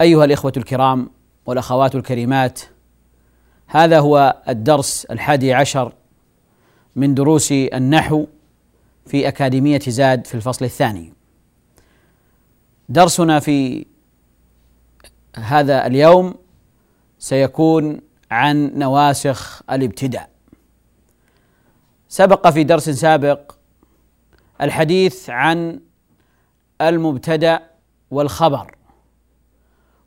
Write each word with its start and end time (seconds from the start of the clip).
أيها 0.00 0.24
الإخوة 0.24 0.52
الكرام 0.56 1.10
والأخوات 1.46 1.94
الكريمات 1.94 2.60
هذا 3.66 3.98
هو 3.98 4.42
الدرس 4.48 5.04
الحادي 5.04 5.52
عشر 5.54 5.92
من 6.96 7.14
دروس 7.14 7.52
النحو 7.52 8.26
في 9.06 9.28
أكاديمية 9.28 9.80
زاد 9.88 10.26
في 10.26 10.34
الفصل 10.34 10.64
الثاني. 10.64 11.12
درسنا 12.88 13.40
في 13.40 13.86
هذا 15.36 15.86
اليوم 15.86 16.34
سيكون 17.18 18.00
عن 18.30 18.78
نواسخ 18.78 19.62
الابتداء. 19.70 20.30
سبق 22.08 22.50
في 22.50 22.64
درس 22.64 22.90
سابق 22.90 23.52
الحديث 24.60 25.30
عن 25.30 25.80
المبتدأ 26.80 27.62
والخبر. 28.10 28.74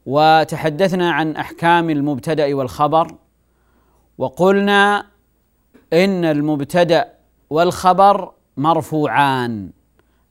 وتحدثنا 0.07 1.11
عن 1.11 1.35
أحكام 1.35 1.89
المبتدأ 1.89 2.55
والخبر 2.55 3.15
وقلنا 4.17 5.05
إن 5.93 6.25
المبتدأ 6.25 7.13
والخبر 7.49 8.31
مرفوعان. 8.57 9.69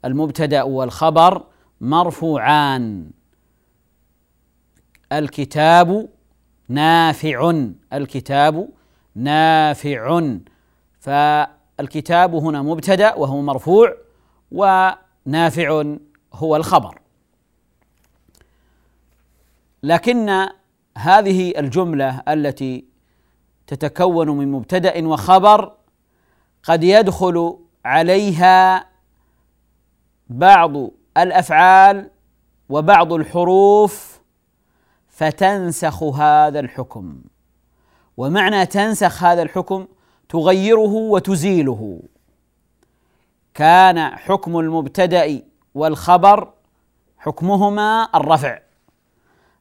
المبتدأ 0.05 0.63
والخبر 0.63 1.45
مرفوعان. 1.81 3.11
الكتاب 5.13 6.09
نافع 6.69 7.63
الكتاب 7.93 8.69
نافع. 9.15 10.21
فالكتاب 11.01 12.35
هنا 12.35 12.63
مبتدأ 12.63 13.15
وهو 13.15 13.41
مرفوع 13.43 13.97
ونافع 14.53 15.85
هو 16.35 16.57
الخبر. 16.57 17.06
لكن 19.87 20.48
هذه 20.98 21.59
الجملة 21.59 22.23
التي 22.29 22.84
تتكون 23.67 24.29
من 24.29 24.53
مبتدأ 24.53 25.06
وخبر 25.09 25.73
قد 26.62 26.84
يدخل 26.84 27.58
عليها 27.85 28.86
بعض 30.29 30.73
الأفعال 31.17 32.11
وبعض 32.69 33.13
الحروف 33.13 34.20
فتنسخ 35.08 36.03
هذا 36.03 36.61
الحكم. 36.61 37.20
ومعنى 38.17 38.67
تنسخ 38.67 39.24
هذا 39.24 39.42
الحكم 39.42 39.86
تغيره 40.29 40.95
وتزيله. 40.95 42.01
كان 43.55 44.17
حكم 44.17 44.58
المبتدأ 44.58 45.42
والخبر 45.74 46.53
حكمهما 47.18 48.08
الرفع. 48.14 48.66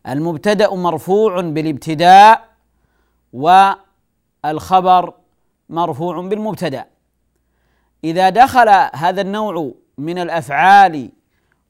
المبتدأ 0.08 0.76
مرفوع 0.76 1.42
بالابتداء 1.42 2.50
والخبر 3.34 5.14
مرفوع 5.70 6.22
بالمبتدأ. 6.22 6.86
إذا 8.04 8.30
دخل 8.30 8.70
هذا 8.96 9.22
النوع 9.22 9.72
من 9.98 10.18
الأفعال 10.18 11.12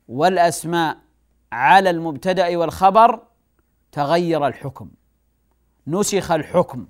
والأسماء 0.07 0.97
على 1.51 1.89
المبتدأ 1.89 2.57
والخبر 2.57 3.23
تغير 3.91 4.47
الحكم 4.47 4.89
نسخ 5.87 6.31
الحكم. 6.31 6.87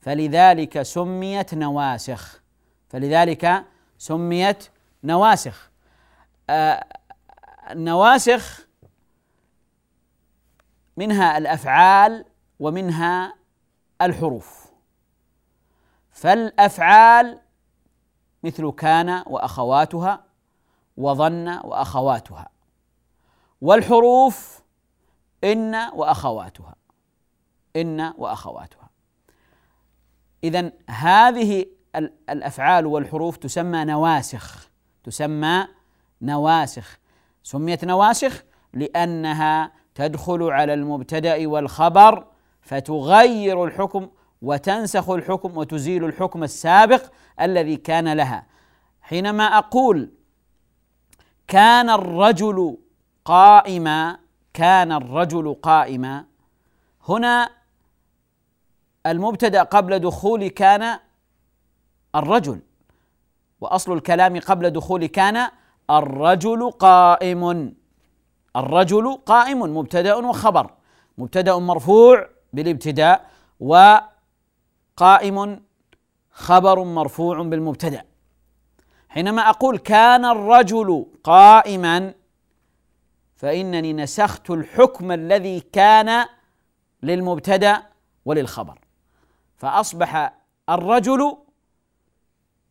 فلذلك 0.00 0.82
سميت 0.82 1.54
نواسخ. 1.54 2.42
فلذلك 2.88 3.64
سميت 3.98 4.68
نواسخ. 5.04 5.70
آه 6.50 6.84
النواسخ 7.70 8.69
منها 10.96 11.38
الأفعال 11.38 12.24
ومنها 12.60 13.34
الحروف. 14.02 14.66
فالأفعال 16.10 17.40
مثل 18.42 18.70
كان 18.70 19.24
وأخواتها 19.26 20.24
وظن 20.96 21.48
وأخواتها. 21.48 22.48
والحروف 23.60 24.62
إن 25.44 25.74
وأخواتها. 25.74 26.74
إن 27.76 28.00
وأخواتها. 28.18 28.90
اذا 30.44 30.72
هذه 30.90 31.66
الأفعال 32.30 32.86
والحروف 32.86 33.36
تسمى 33.36 33.84
نواسخ. 33.84 34.70
تسمى 35.04 35.68
نواسخ. 36.22 36.98
سميت 37.42 37.84
نواسخ 37.84 38.44
لأنها 38.72 39.72
تدخل 40.00 40.42
على 40.42 40.74
المبتدأ 40.74 41.46
والخبر 41.46 42.24
فتغير 42.62 43.64
الحكم 43.64 44.08
وتنسخ 44.42 45.10
الحكم 45.10 45.56
وتزيل 45.56 46.04
الحكم 46.04 46.44
السابق 46.44 47.02
الذي 47.40 47.76
كان 47.76 48.12
لها. 48.12 48.46
حينما 49.02 49.44
أقول 49.44 50.10
كان 51.48 51.90
الرجل 51.90 52.78
قائما 53.24 54.18
كان 54.54 54.92
الرجل 54.92 55.54
قائما 55.62 56.24
هنا 57.08 57.50
المبتدأ 59.06 59.62
قبل 59.62 59.98
دخول 59.98 60.48
كان 60.48 60.98
الرجل 62.14 62.60
وأصل 63.60 63.92
الكلام 63.92 64.40
قبل 64.40 64.70
دخول 64.70 65.06
كان 65.06 65.50
الرجل 65.90 66.70
قائم. 66.70 67.74
الرجل 68.56 69.18
قائم 69.26 69.76
مبتدأ 69.76 70.14
وخبر. 70.14 70.70
مبتدأ 71.18 71.58
مرفوع 71.58 72.28
بالابتداء 72.52 73.30
وقائم 73.60 75.62
خبر 76.30 76.84
مرفوع 76.84 77.42
بالمبتدأ. 77.42 78.04
حينما 79.08 79.50
أقول 79.50 79.78
كان 79.78 80.24
الرجل 80.24 81.06
قائما 81.24 82.14
فإنني 83.36 83.92
نسخت 83.92 84.50
الحكم 84.50 85.12
الذي 85.12 85.60
كان 85.60 86.26
للمبتدأ 87.02 87.82
وللخبر. 88.24 88.78
فأصبح 89.56 90.38
الرجل 90.68 91.36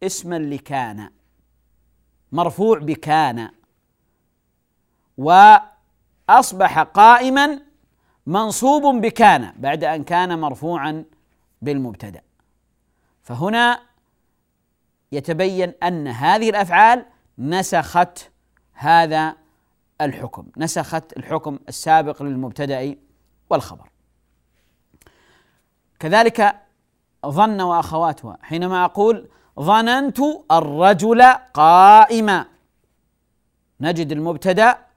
اسما 0.04 0.40
لكان 0.40 1.10
مرفوع 2.32 2.80
بكان. 2.80 3.50
وأصبح 5.20 6.80
قائما 6.80 7.60
منصوب 8.26 9.02
بكان 9.02 9.54
بعد 9.58 9.84
أن 9.84 10.04
كان 10.04 10.40
مرفوعا 10.40 11.06
بالمبتدأ. 11.62 12.22
فهنا 13.24 13.80
يتبين 15.12 15.74
أن 15.84 16.08
هذه 16.08 16.50
الأفعال 16.50 17.06
نسخت 17.38 18.32
هذا 18.74 19.36
الحكم 20.02 20.48
نسخت 20.58 21.18
الحكم 21.18 21.60
السابق 21.70 22.24
للمبتدأ 22.24 22.96
والخبر. 23.50 23.90
كذلك 26.00 26.56
ظن 27.26 27.62
واخواتها 27.62 28.38
حينما 28.42 28.86
أقول 28.86 29.30
ظننت 29.60 30.20
الرجل 30.52 31.24
قائما 31.54 32.46
نجد 33.82 34.12
المبتدأ 34.12 34.89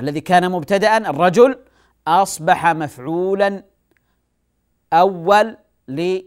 الذي 0.00 0.20
كان 0.20 0.50
مبتدا 0.50 0.96
الرجل 0.96 1.58
أصبح 2.06 2.66
مفعولا 2.66 3.64
أول 4.92 5.56
ل 5.88 6.20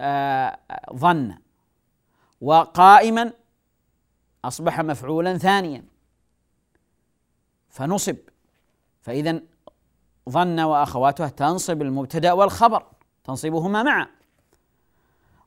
آه، 0.00 0.58
ظن 0.94 1.38
وقائما 2.40 3.32
أصبح 4.44 4.80
مفعولا 4.80 5.38
ثانيا. 5.38 5.84
فنصب. 7.68 8.16
فإذا 9.02 9.40
ظن 10.30 10.60
وأخواتها 10.60 11.28
تنصب 11.28 11.82
المبتدأ 11.82 12.32
والخبر 12.32 12.86
تنصبهما 13.24 13.82
معا. 13.82 14.06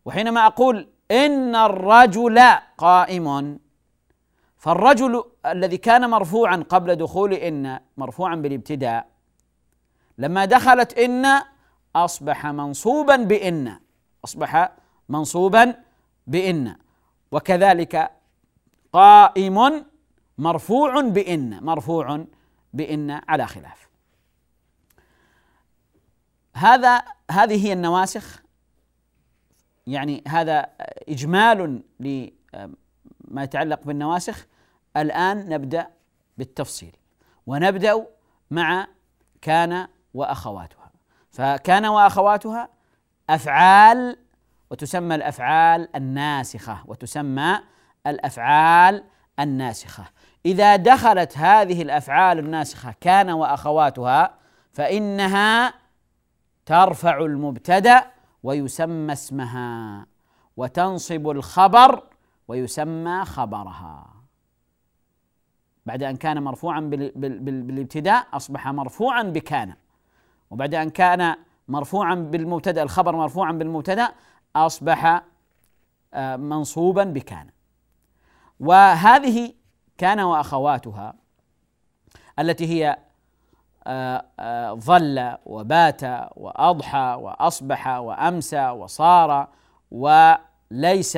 وحينما 0.05 0.45
أقول 0.45 0.89
إن 1.11 1.55
الرجل 1.55 2.39
قائم 2.77 3.59
فالرجل 4.59 5.23
الذي 5.45 5.77
كان 5.77 6.09
مرفوعا 6.09 6.55
قبل 6.69 6.95
دخول 6.95 7.33
إن 7.33 7.79
مرفوعا 7.97 8.35
بالابتداء 8.35 9.07
لما 10.17 10.45
دخلت 10.45 10.93
إن 10.93 11.25
أصبح 11.95 12.45
منصوبا 12.45 13.15
بإن 13.15 13.79
أصبح 14.25 14.71
منصوبا 15.09 15.75
بإن. 16.27 16.75
وكذلك 17.31 18.11
قائم 18.93 19.85
مرفوع 20.37 21.01
بإن 21.01 21.63
مرفوع 21.63 22.25
بإن 22.73 23.21
على 23.27 23.47
خلاف. 23.47 23.89
هذا 26.53 27.03
هذه 27.31 27.65
هي 27.67 27.73
النواسخ 27.73 28.43
يعني 29.87 30.23
هذا 30.27 30.69
إجمال 31.09 31.83
لما 33.29 33.43
يتعلق 33.43 33.83
بالنواسخ 33.83 34.47
الآن 34.97 35.49
نبدأ 35.49 35.87
بالتفصيل. 36.37 36.95
ونبدأ 37.47 38.05
مع 38.51 38.87
كان 39.41 39.87
وأخواتها. 40.13 40.91
فكان 41.31 41.85
وأخواتها 41.85 42.69
أفعال 43.29 44.17
وتسمى 44.71 45.15
الأفعال 45.15 45.95
الناسخة 45.95 46.83
وتسمى 46.85 47.59
الأفعال 48.07 49.03
الناسخة. 49.39 50.05
إذا 50.45 50.75
دخلت 50.75 51.37
هذه 51.37 51.81
الأفعال 51.81 52.39
الناسخة 52.39 52.95
كان 53.01 53.29
وأخواتها 53.29 54.33
فإنها 54.71 55.73
ترفع 56.65 57.17
المبتدأ 57.17 58.11
ويسمى 58.43 59.13
اسمها 59.13 60.05
وتنصب 60.57 61.29
الخبر 61.29 62.03
ويسمى 62.49 63.25
خبرها. 63.25 64.13
بعد 65.85 66.03
أن 66.03 66.15
كان 66.15 66.43
مرفوعا 66.43 66.79
بالابتداء 67.15 68.27
أصبح 68.33 68.67
مرفوعا 68.67 69.23
بكان 69.23 69.73
وبعد 70.51 70.75
أن 70.75 70.89
كان 70.89 71.35
مرفوعا 71.67 72.15
بالمبتدأ 72.15 72.83
الخبر 72.83 73.15
مرفوعا 73.15 73.51
بالمبتدأ 73.51 74.11
أصبح 74.55 75.23
آه، 76.13 76.35
منصوبا 76.35 77.03
بكان. 77.03 77.49
وهذه 78.59 79.53
كان 79.97 80.19
وأخواتها 80.19 81.13
التي 82.39 82.67
هي 82.67 82.97
آه، 83.87 84.25
آه، 84.39 84.73
ظل 84.73 85.37
وبات 85.45 86.03
وأضحى 86.35 87.17
وأصبح 87.21 87.87
وأمسى 87.87 88.69
وصار 88.69 89.47
وليس 89.91 91.17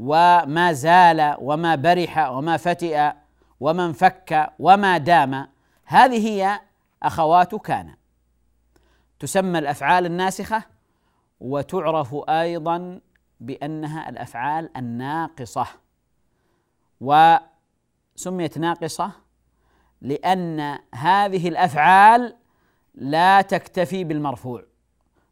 وما 0.00 0.72
زال 0.72 1.36
وما 1.40 1.74
برح 1.74 2.18
وما 2.18 2.56
فتئ 2.56 3.12
وما 3.60 3.86
انفك 3.86 4.52
وما 4.58 4.98
دام. 4.98 5.48
هذه 5.84 6.28
هي 6.28 6.60
أخوات 7.02 7.54
كان. 7.54 7.94
تسمى 9.18 9.58
الأفعال 9.58 10.06
الناسخة 10.06 10.62
وتعرف 11.40 12.14
أيضا 12.28 13.00
بأنها 13.40 14.08
الأفعال 14.08 14.76
الناقصة. 14.76 15.66
وسميت 17.00 18.58
ناقصة 18.58 19.12
لأن 20.00 20.78
هذه 20.94 21.48
الأفعال 21.48 22.36
لا 22.94 23.40
تكتفي 23.42 24.04
بالمرفوع 24.04 24.64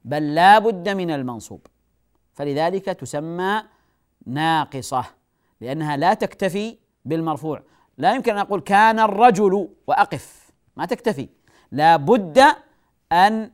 بل 0.04 0.34
لا 0.34 0.58
بد 0.58 0.88
من 0.88 1.10
المنصوب. 1.10 1.66
فلذلك 2.34 2.84
تسمى 2.84 3.62
ناقصة 4.26 5.04
لأنها 5.60 5.96
لا 5.96 6.14
تكتفي 6.14 6.78
بالمرفوع. 7.04 7.62
لا 7.98 8.14
يمكن 8.14 8.32
أن 8.32 8.38
أقول 8.38 8.60
كان 8.60 8.98
الرجل 8.98 9.68
وأقف 9.86 10.50
ما 10.76 10.86
تكتفي. 10.86 11.28
لا 11.72 11.96
بد 11.96 12.38
أن 13.12 13.50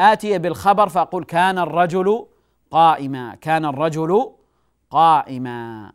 آتي 0.00 0.38
بالخبر 0.38 0.88
فأقول 0.88 1.24
كان 1.24 1.58
الرجل 1.58 2.26
قائما 2.70 3.34
كان 3.34 3.64
الرجل 3.64 4.32
قائما. 4.90 5.92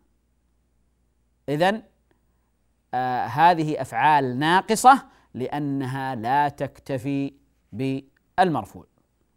إذا 1.49 1.81
آه 2.93 3.25
هذه 3.25 3.81
أفعال 3.81 4.39
ناقصة 4.39 5.05
لأنها 5.33 6.15
لا 6.15 6.49
تكتفي 6.49 7.33
بالمرفوع 7.71 8.85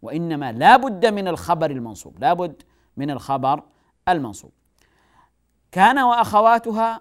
وإنما 0.02 0.52
لا 0.52 0.76
بد 0.76 1.06
من 1.06 1.28
الخبر 1.28 1.70
المنصوب 1.70 2.18
لا 2.18 2.32
بد 2.32 2.62
من 2.96 3.10
الخبر 3.10 3.62
المنصوب. 4.08 4.52
كان 5.72 5.98
وأخواتها 5.98 7.00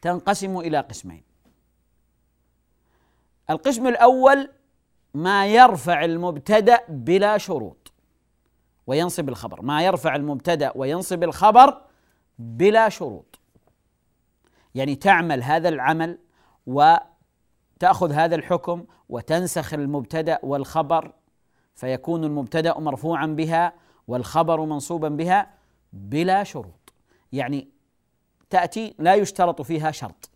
تنقسم 0.00 0.58
إلى 0.58 0.80
قسمين. 0.80 1.22
القسم 3.50 3.86
الأول 3.86 4.50
ما 5.14 5.46
يرفع 5.46 6.04
المبتدأ 6.04 6.80
بلا 6.88 7.38
شروط 7.38 7.92
وينصب 8.86 9.28
الخبر. 9.28 9.62
ما 9.62 9.82
يرفع 9.82 10.16
المبتدأ 10.16 10.72
وينصب 10.74 11.22
الخبر 11.22 11.82
بلا 12.38 12.88
شروط. 12.88 13.38
يعني 14.74 14.94
تعمل 14.94 15.42
هذا 15.42 15.68
العمل 15.68 16.18
وتأخذ 16.66 18.12
هذا 18.12 18.34
الحكم 18.34 18.84
وتنسخ 19.08 19.74
المبتدأ 19.74 20.38
والخبر 20.42 21.12
فيكون 21.74 22.24
المبتدأ 22.24 22.78
مرفوعا 22.78 23.26
بها 23.26 23.72
والخبر 24.08 24.60
منصوبا 24.60 25.08
بها 25.08 25.50
بلا 25.92 26.44
شروط. 26.44 26.92
يعني 27.32 27.68
تأتي 28.50 28.94
لا 28.98 29.14
يشترط 29.14 29.62
فيها 29.62 29.90
شرط. 29.90 30.30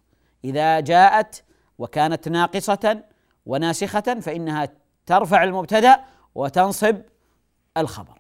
إذا 0.45 0.81
جاءت 0.81 1.45
وكانت 1.79 2.29
ناقصة 2.29 3.05
وناسخة 3.47 4.21
فإنها 4.21 4.69
ترفع 5.07 5.45
المبتدأ 5.45 6.05
وتنصب 6.35 6.97
الخبر. 7.77 8.19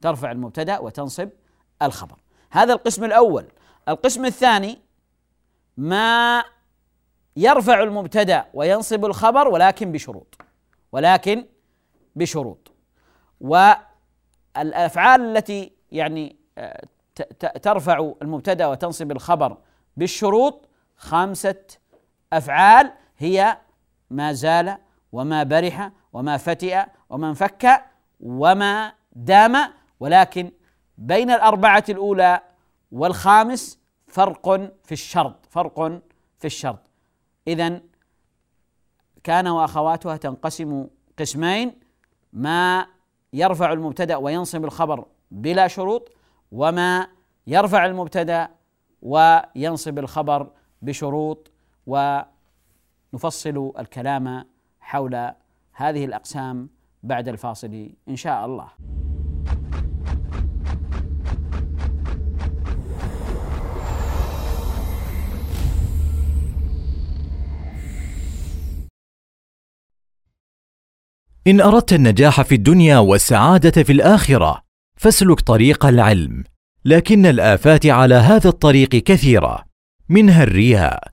ترفع 0.00 0.30
المبتدأ 0.32 0.78
وتنصب 0.78 1.28
الخبر. 1.82 2.16
هذا 2.50 2.72
القسم 2.72 3.04
الأول. 3.04 3.46
القسم 3.88 4.24
الثاني 4.24 4.78
ما 5.76 6.44
يرفع 7.36 7.82
المبتدأ 7.82 8.46
وينصب 8.54 9.04
الخبر 9.04 9.48
ولكن 9.48 9.92
بشروط. 9.92 10.38
ولكن 10.92 11.46
بشروط. 12.16 12.72
والأفعال 14.56 15.36
التي 15.36 15.72
يعني 15.92 16.36
آه، 16.58 16.82
ترفع 17.62 18.12
المبتدأ 18.22 18.66
وتنصب 18.66 19.10
الخبر 19.12 19.56
بالشروط 19.96 20.68
خمسة 20.96 21.64
أفعال 22.32 22.92
هي 23.18 23.58
ما 24.10 24.32
زال 24.32 24.76
وما 25.12 25.42
برح 25.42 25.90
وما 26.12 26.36
فتئ 26.36 26.84
وما 27.10 27.28
انفك 27.28 27.84
وما 28.20 28.92
دام 29.12 29.56
ولكن 30.00 30.50
بين 30.98 31.30
الأربعة 31.30 31.84
الأولى 31.88 32.40
والخامس 32.92 33.78
فرق 34.06 34.48
في 34.84 34.92
الشرط 34.92 35.46
فرق 35.50 36.02
في 36.38 36.44
الشرط. 36.44 36.78
إذا 37.48 37.80
كان 39.24 39.48
وأخواتها 39.48 40.16
تنقسم 40.16 40.86
قسمين 41.18 41.80
ما 42.32 42.86
يرفع 43.32 43.72
المبتدأ 43.72 44.16
وينصب 44.16 44.64
الخبر 44.64 45.04
بلا 45.30 45.68
شروط 45.68 46.12
وما 46.52 47.08
يرفع 47.46 47.86
المبتدأ 47.86 48.48
وينصب 49.02 49.98
الخبر 49.98 50.50
بشروط 50.82 51.50
و 51.86 52.20
نفصل 53.14 53.72
الكلام 53.78 54.44
حول 54.80 55.30
هذه 55.72 56.04
الأقسام 56.04 56.68
بعد 57.02 57.28
الفاصل 57.28 57.90
إن 58.08 58.16
شاء 58.16 58.46
الله. 58.46 58.68
إن 71.46 71.60
أردت 71.60 71.92
النجاح 71.92 72.42
في 72.42 72.54
الدنيا 72.54 72.98
والسعادة 72.98 73.82
في 73.82 73.92
الآخرة 73.92 74.62
فاسلك 74.96 75.40
طريق 75.40 75.86
العلم 75.86 76.44
لكن 76.84 77.26
الآفات 77.26 77.86
على 77.86 78.14
هذا 78.14 78.48
الطريق 78.48 78.88
كثيرة 78.88 79.64
منها 80.08 80.42
الرياء 80.42 81.08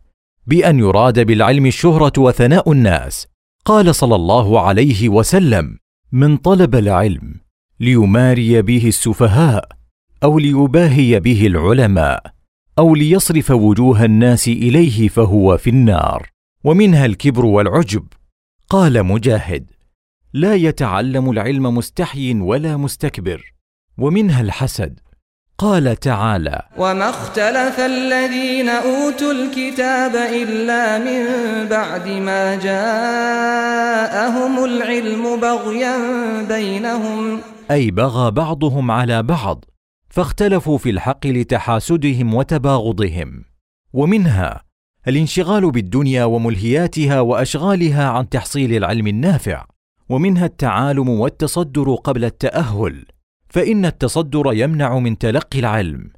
بأن 0.48 0.79
يراد 0.79 1.19
بالعلم 1.19 1.65
الشهرة 1.65 2.13
وثناء 2.17 2.72
الناس 2.72 3.27
قال 3.65 3.96
صلى 3.96 4.15
الله 4.15 4.62
عليه 4.62 5.10
وسلم 5.10 5.77
من 6.12 6.38
طلب 6.38 6.75
العلم 6.75 7.36
ليماري 7.79 8.62
به 8.62 8.88
السفهاء 8.88 9.69
أو 10.24 10.39
ليباهي 10.39 11.19
به 11.19 11.48
العلماء 11.48 12.24
أو 12.79 12.96
ليصرف 12.96 13.51
وجوه 13.51 14.05
الناس 14.05 14.48
إليه 14.48 15.07
فهو 15.07 15.57
في 15.57 15.69
النار 15.69 16.29
ومنها 16.63 17.05
الكبر 17.05 17.46
والعجب. 17.46 18.03
قال 18.69 19.03
مجاهد 19.03 19.76
لا 20.38 20.56
يتعلم 20.56 21.32
العلم 21.32 21.75
مستحي 21.75 22.34
ولا 22.34 22.77
مستكبر. 22.77 23.53
ومنها 23.98 24.41
الحسد. 24.41 25.00
قال 25.58 25.96
تعالى 25.96 26.62
وما 26.77 27.10
اختلف 27.10 27.79
الذين 27.79 28.70
اوتوا 28.70 29.32
الكتاب 29.32 30.15
الا 30.15 30.98
من 31.00 31.25
بعد 31.70 32.08
ما 32.08 32.56
جاءهم 32.56 33.46
العلم 34.65 35.39
بغيا 35.39 35.98
بينهم. 36.48 37.39
أي 37.72 37.91
بغى 37.91 38.32
بعضهم 38.32 38.91
على 38.91 39.24
بعض 39.24 39.65
فاختلفوا 40.10 40.77
في 40.77 40.89
الحق 40.89 41.27
لتحاسدهم 41.27 42.34
وتباغضهم. 42.34 43.44
ومنها 43.94 44.63
الانشغال 45.08 45.72
بالدنيا 45.72 46.24
وملهياتها 46.24 47.20
وأشغالها 47.20 48.10
عن 48.10 48.29
تحصيل 48.29 48.74
العلم 48.74 49.08
النافع. 49.08 49.76
ومنها 50.09 50.45
التعالم 50.45 51.09
والتصدر 51.09 51.95
قبل 51.95 52.25
التأهل 52.25 53.05
فإن 53.49 53.85
التصدر 53.85 54.53
يمنع 54.53 54.99
من 54.99 55.17
تلقي 55.17 55.59
العلم. 55.59 56.11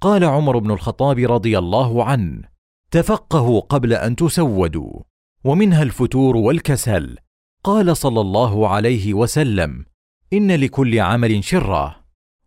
قال 0.00 0.24
عمر 0.24 0.58
بن 0.58 0.70
الخطاب 0.70 1.18
رضي 1.18 1.58
الله 1.58 2.04
عنه 2.04 2.42
تفقهوا 2.90 3.60
قبل 3.60 3.92
أن 3.92 4.16
تسودوا 4.16 5.00
ومنها 5.44 5.82
الفتور 5.82 6.36
والكسل. 6.36 7.16
قال 7.64 7.96
صلى 7.96 8.20
الله 8.20 8.68
عليه 8.68 9.14
وسلم 9.14 9.84
إن 10.32 10.52
لكل 10.52 11.00
عمل 11.00 11.44
شرة 11.44 11.96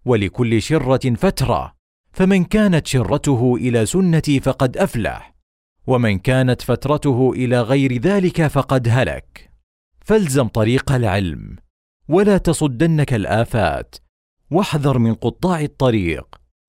ولكل 0.06 0.62
شرة 0.62 1.14
فترة 1.14 1.74
فمن 2.12 2.44
كانت 2.44 2.88
شرته 2.88 3.56
إلى 3.56 3.86
سنتي 3.86 4.40
فقد 4.40 4.78
أفلح 4.78 5.36
ومن 5.88 6.20
كانت 6.20 6.62
فترته 6.62 7.32
إلى 7.36 7.62
غير 7.62 8.02
ذلك 8.02 8.48
فقد 8.48 8.88
هلك. 8.92 9.52
فالزم 10.08 10.48
طريق 10.48 10.92
العلم 10.92 11.56
ولا 12.10 12.38
تصدنك 12.38 13.14
الآفات 13.14 13.96
واحذر 14.52 14.98
من 14.98 15.14
قطاع 15.14 15.62
الطريق. 15.62 16.26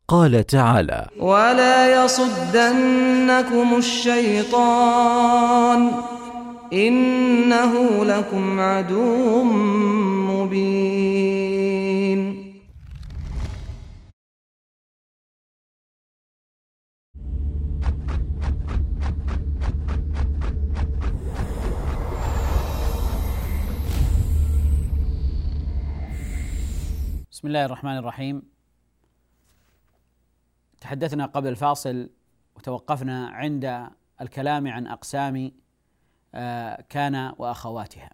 قال 0.08 0.46
تعالى 0.46 1.06
ولا 1.18 2.04
يصدنكم 2.04 3.76
الشيطان 3.78 5.10
انه 6.72 8.04
لكم 8.04 8.60
عدو 8.60 9.42
مبين 10.28 11.47
بسم 27.38 27.48
الله 27.48 27.64
الرحمن 27.64 27.96
الرحيم. 27.96 28.42
تحدثنا 30.80 31.26
قبل 31.26 31.48
الفاصل 31.48 32.10
وتوقفنا 32.56 33.28
عند 33.28 33.88
الكلام 34.20 34.68
عن 34.68 34.86
أقسام 34.86 35.52
آه، 36.34 36.84
كان 36.88 37.34
وأخواتها. 37.38 38.10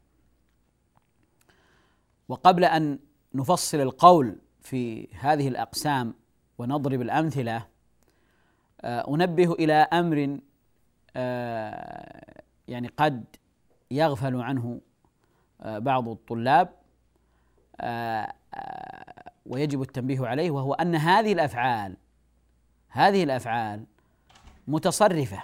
وقبل 2.29 2.65
أن 2.65 2.99
نفصل 3.35 3.81
القول 3.81 4.39
في 4.61 5.09
هذه 5.13 5.49
الأقسام 5.49 6.15
ونضرب 6.59 7.01
الأمثلة 7.03 7.67
آه، 8.81 9.15
أنبه 9.15 9.53
إلى 9.53 9.75
أمر 9.75 10.39
آه، 11.17 12.43
يعني 12.69 12.89
قد 12.89 13.25
يغفل 13.91 14.41
عنه 14.41 14.81
بعض 15.61 16.09
الطلاب. 16.09 16.84
ويجب 19.47 19.83
التنبيه 19.83 20.27
عليه 20.27 20.51
وهو 20.51 20.75
أن 20.75 20.95
هذه 20.95 21.33
الأفعال 21.33 21.97
هذه 22.89 23.25
الأفعال 23.25 23.85
متصرفة 24.69 25.43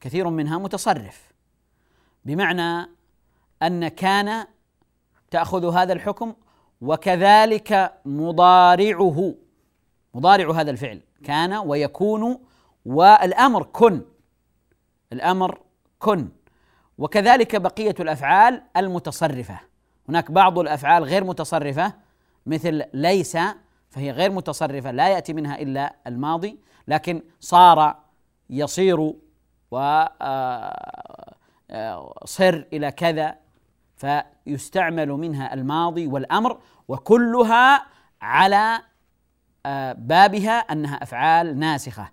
كثير 0.00 0.30
منها 0.30 0.58
متصرف 0.58 1.32
بمعنى 2.24 2.90
أن 3.62 3.88
كان 3.88 4.46
تأخذ 5.30 5.74
هذا 5.74 5.92
الحكم 5.92 6.34
وكذلك 6.80 8.00
مضارعه 8.04 9.34
مضارع 10.14 10.52
هذا 10.52 10.70
الفعل 10.70 11.00
كان 11.24 11.54
ويكون 11.54 12.38
والأمر 12.84 13.62
كن 13.62 14.02
الأمر 15.12 15.60
كن 15.98 16.28
وكذلك 16.98 17.56
بقية 17.56 17.94
الأفعال 18.00 18.62
المتصرفة. 18.76 19.60
هناك 20.08 20.30
بعض 20.30 20.58
الأفعال 20.58 21.04
غير 21.04 21.24
متصرفة 21.24 21.92
مثل 22.46 22.82
ليس 22.94 23.38
فهي 23.90 24.10
غير 24.10 24.32
متصرفة 24.32 24.90
لا 24.90 25.08
يأتي 25.08 25.32
منها 25.32 25.62
إلا 25.62 25.96
الماضي 26.06 26.58
لكن 26.88 27.22
صار 27.40 27.96
يصير 28.50 29.00
و 29.70 29.76
آه، 29.76 31.34
آه، 31.70 32.14
صر 32.24 32.66
إلى 32.72 32.90
كذا 32.90 33.36
فيستعمل 33.96 35.08
منها 35.08 35.54
الماضي 35.54 36.06
والأمر 36.06 36.58
وكلها 36.88 37.86
على 38.22 38.80
آه، 39.66 39.92
بابها 39.92 40.52
أنها 40.58 41.02
أفعال 41.02 41.58
ناسخة. 41.58 42.10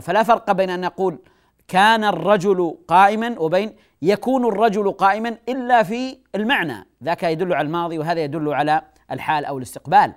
فلا 0.00 0.22
فرق 0.22 0.52
بين 0.52 0.70
أن 0.70 0.80
نقول 0.80 1.18
كان 1.68 2.04
الرجل 2.04 2.78
قائما 2.88 3.34
وبين 3.38 3.76
يكون 4.02 4.44
الرجل 4.44 4.92
قائما 4.92 5.38
إلا 5.48 5.82
في 5.82 6.18
المعنى. 6.34 6.86
ذاك 7.04 7.22
يدل 7.22 7.52
على 7.52 7.66
الماضي 7.66 7.98
وهذا 7.98 8.20
يدل 8.20 8.54
على 8.54 8.82
الحال 9.10 9.44
أو 9.44 9.58
الاستقبال. 9.58 10.12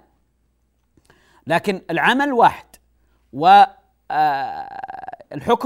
لكن 1.47 1.81
العمل 1.89 2.33
واحد 2.33 2.65
والحكم 3.33 3.75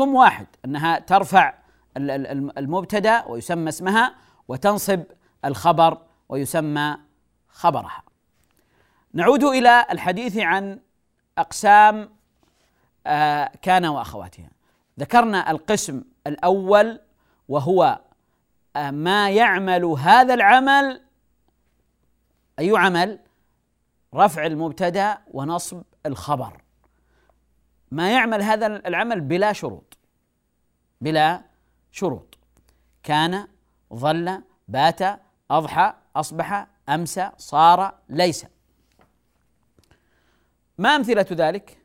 آه، 0.10 0.16
واحد 0.16 0.48
أنها 0.66 1.00
ترفع 1.00 1.54
المبتدأ 1.98 3.26
ويسمى 3.28 3.70
اسمها 3.70 4.16
وتنصب 4.48 5.04
الخبر 5.46 5.98
ويسمى 6.30 6.98
خبرها. 7.50 8.04
نعود 9.14 9.44
إلى 9.44 9.86
الحديث 9.92 10.38
عن 10.38 10.80
أقسام 11.38 12.10
آه، 13.08 13.52
كان 13.62 13.86
وأخواتها. 13.86 14.50
ذكرنا 15.02 15.52
القسم 15.52 16.04
الأول 16.28 17.00
وهو 17.48 18.00
آه، 18.76 18.92
ما 18.92 19.30
يعمل 19.30 19.86
هذا 19.86 20.34
العمل 20.34 21.02
أي 22.60 22.72
عمل؟ 22.78 23.20
رفع 24.16 24.46
المبتدأ 24.46 25.18
ونصب 25.28 25.82
الخبر. 26.06 26.62
ما 27.92 28.12
يعمل 28.12 28.42
هذا 28.42 28.68
العمل 28.68 29.22
بلا 29.22 29.54
شروط. 29.54 29.98
بلا 31.02 31.42
شروط. 31.92 32.38
كان 33.04 33.48
ظل 33.94 34.42
بات 34.68 35.22
أضحى 35.52 35.94
أصبح 36.16 36.68
أمسى 36.90 37.32
صار 37.38 38.00
ليس. 38.10 38.46
ما 40.78 40.96
أمثلة 40.96 41.26
ذلك؟ 41.32 41.78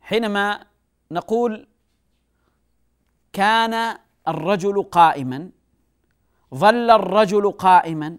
حينما 0.00 0.66
نقول 1.10 1.68
كان 3.36 3.98
الرجل 4.28 4.82
قائما 4.82 5.50
ظل 6.54 6.90
الرجل 6.90 7.50
قائما 7.50 8.18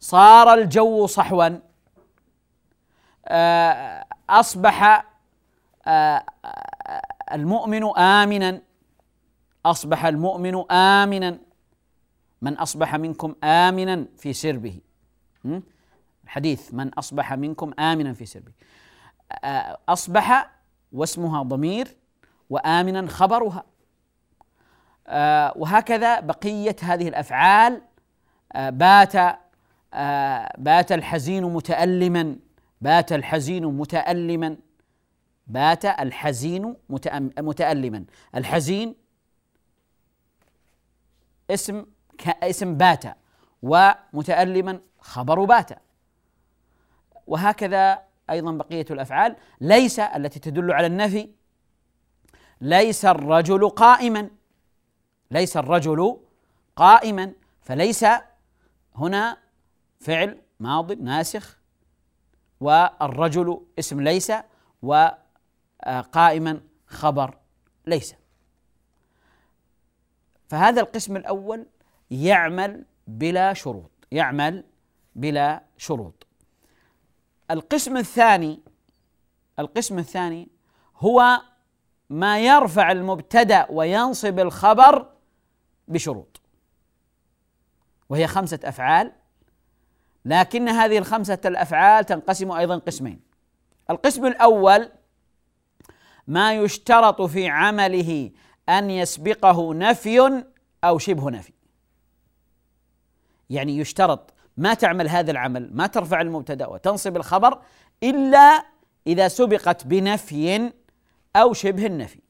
صار 0.00 0.54
الجو 0.54 1.06
صحوا 1.06 1.58
آه، 3.26 4.04
أصبح 4.30 5.06
آه، 5.86 6.24
المؤمن 7.32 7.98
امنا 7.98 8.62
أصبح 9.66 10.04
المؤمن 10.04 10.70
امنا 10.70 11.38
من 12.42 12.54
أصبح 12.58 12.94
منكم 12.94 13.34
امنا 13.44 14.06
في 14.16 14.32
سربه. 14.32 14.80
الحديث 16.24 16.74
من 16.74 16.94
أصبح 16.94 17.32
منكم 17.32 17.72
امنا 17.78 18.12
في 18.12 18.26
سربه. 18.26 18.52
آه، 19.44 19.78
أصبح 19.88 20.50
واسمها 20.92 21.42
ضمير 21.42 21.96
وامنا 22.50 23.08
خبرها. 23.08 23.75
وهكذا 25.56 26.20
بقية 26.20 26.76
هذه 26.82 27.08
الأفعال 27.08 27.82
بات 28.54 29.14
آه، 29.94 30.52
بات 30.58 30.92
الحزين 30.92 31.44
متألما 31.44 32.36
بات 32.80 33.12
الحزين 33.12 33.64
متألما 33.66 34.56
بات 35.46 35.84
الحزين 35.84 36.76
متألما. 37.38 38.04
الحزين 38.34 38.94
اسم 41.50 41.86
اسم 42.42 42.76
بات 42.76 43.04
ومتألما 43.62 44.80
خبر 45.00 45.44
بات. 45.44 45.70
وهكذا 47.26 48.02
أيضا 48.30 48.52
بقية 48.52 48.86
الأفعال. 48.90 49.36
ليس 49.60 50.00
التي 50.00 50.38
تدل 50.40 50.72
على 50.72 50.86
النفي 50.86 51.30
ليس 52.60 53.04
الرجل 53.04 53.68
قائما. 53.68 54.30
ليس 55.30 55.56
الرجل 55.56 56.20
قائما 56.76 57.32
فليس 57.60 58.04
هنا 58.94 59.38
فعل 60.00 60.42
ماض 60.60 60.92
ناسخ 60.92 61.58
والرجل 62.60 63.66
اسم 63.78 64.00
ليس 64.00 64.32
وقائما 64.82 66.60
خبر 66.86 67.38
ليس. 67.86 68.14
فهذا 70.48 70.80
القسم 70.80 71.16
الأول 71.16 71.66
يعمل 72.10 72.84
بلا 73.06 73.52
شروط 73.52 73.90
يعمل 74.12 74.64
بلا 75.14 75.62
شروط. 75.76 76.26
القسم 77.50 77.96
الثاني 77.96 78.60
القسم 79.58 79.98
الثاني 79.98 80.48
هو 80.96 81.40
ما 82.10 82.38
يرفع 82.38 82.92
المبتدأ 82.92 83.66
وينصب 83.70 84.38
الخبر 84.38 85.15
بشروط. 85.88 86.40
وهي 88.08 88.26
خمسة 88.26 88.60
أفعال 88.64 89.12
لكن 90.24 90.68
هذه 90.68 90.98
الخمسة 90.98 91.38
الأفعال 91.44 92.04
تنقسم 92.04 92.52
أيضا 92.52 92.78
قسمين. 92.78 93.20
القسم 93.90 94.26
الأول 94.26 94.88
ما 96.26 96.54
يشترط 96.54 97.22
في 97.22 97.48
عمله 97.48 98.30
أن 98.68 98.90
يسبقه 98.90 99.74
نفي 99.74 100.44
أو 100.84 100.98
شبه 100.98 101.30
نفي. 101.30 101.52
يعني 103.50 103.78
يشترط 103.78 104.34
ما 104.56 104.74
تعمل 104.74 105.08
هذا 105.08 105.30
العمل 105.30 105.70
ما 105.76 105.86
ترفع 105.86 106.20
المبتدأ 106.20 106.66
وتنصب 106.66 107.16
الخبر 107.16 107.62
إلا 108.02 108.64
إذا 109.06 109.28
سبقت 109.28 109.86
بنفي 109.86 110.72
أو 111.36 111.52
شبه 111.52 111.86
النفي. 111.86 112.20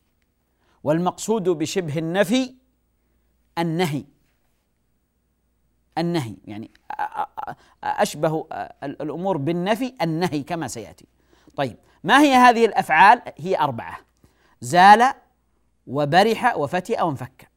والمقصود 0.85 1.49
بشبه 1.49 1.99
النفي 1.99 2.55
النهي. 3.59 4.05
النهي 5.99 6.37
يعني 6.45 6.71
أشبه 7.85 8.47
الأمور 8.83 9.37
بالنفي 9.37 9.95
النهي 10.03 10.43
كما 10.43 10.69
سيأتي. 10.69 11.07
طيب 11.57 11.77
ما 12.05 12.21
هي 12.21 12.35
هذه 12.35 12.67
الأفعال؟ 12.67 13.23
هي 13.39 13.59
أربعة. 13.59 13.99
زال 14.61 15.15
وبرح 15.87 16.57
وفتئ 16.57 17.03
وانفك 17.03 17.49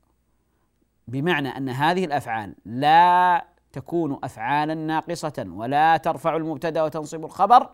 بمعنى 1.08 1.50
أن 1.58 1.70
هذه 1.70 2.06
الأفعال 2.06 2.56
لا 2.66 3.46
تكون 3.72 4.20
افعالا 4.24 4.74
ناقصة 4.74 5.46
ولا 5.48 5.98
ترفع 5.98 6.36
المبتدأ 6.36 6.84
وتنصب 6.84 7.26
الخبر 7.26 7.70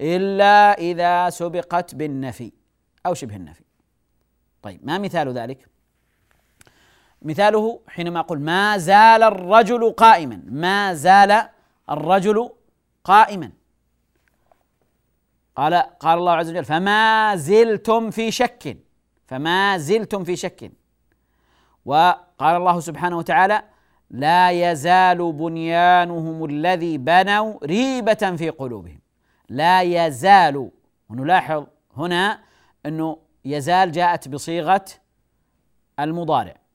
إلا 0.00 0.72
إذا 0.78 1.30
سبقت 1.30 1.94
بالنفي 1.94 2.52
أو 3.06 3.14
شبه 3.14 3.36
النفي. 3.36 3.64
طيب 4.62 4.86
ما 4.86 4.98
مثال 4.98 5.28
ذلك؟ 5.32 5.68
مثاله 7.26 7.80
حينما 7.88 8.20
أقول 8.20 8.40
ما 8.40 8.78
زال 8.78 9.22
الرجل 9.22 9.90
قائما 9.90 10.42
ما 10.46 10.94
زال 10.94 11.48
الرجل 11.90 12.50
قائما. 13.04 13.50
قال 15.56 15.74
قال 15.74 16.18
الله 16.18 16.32
عز 16.32 16.50
وجل 16.50 16.64
فما 16.64 17.36
زلتم 17.36 18.10
في 18.10 18.30
شك 18.30 18.76
فما 19.26 19.78
زلتم 19.78 20.24
في 20.24 20.36
شك. 20.36 20.72
وقال 21.84 22.56
الله 22.56 22.80
سبحانه 22.80 23.18
وتعالى 23.18 23.62
لا 24.10 24.50
يزال 24.50 25.32
بنيانهم 25.32 26.44
الذي 26.44 26.98
بنوا 26.98 27.64
ريبة 27.64 28.36
في 28.36 28.50
قلوبهم. 28.50 29.00
لا 29.48 29.82
يزال 29.82 30.70
ونلاحظ 31.08 31.66
هنا 31.96 32.40
أنه 32.86 33.18
يزال 33.44 33.92
جاءت 33.92 34.28
بصيغة 34.28 34.84
المضارع. 36.00 36.65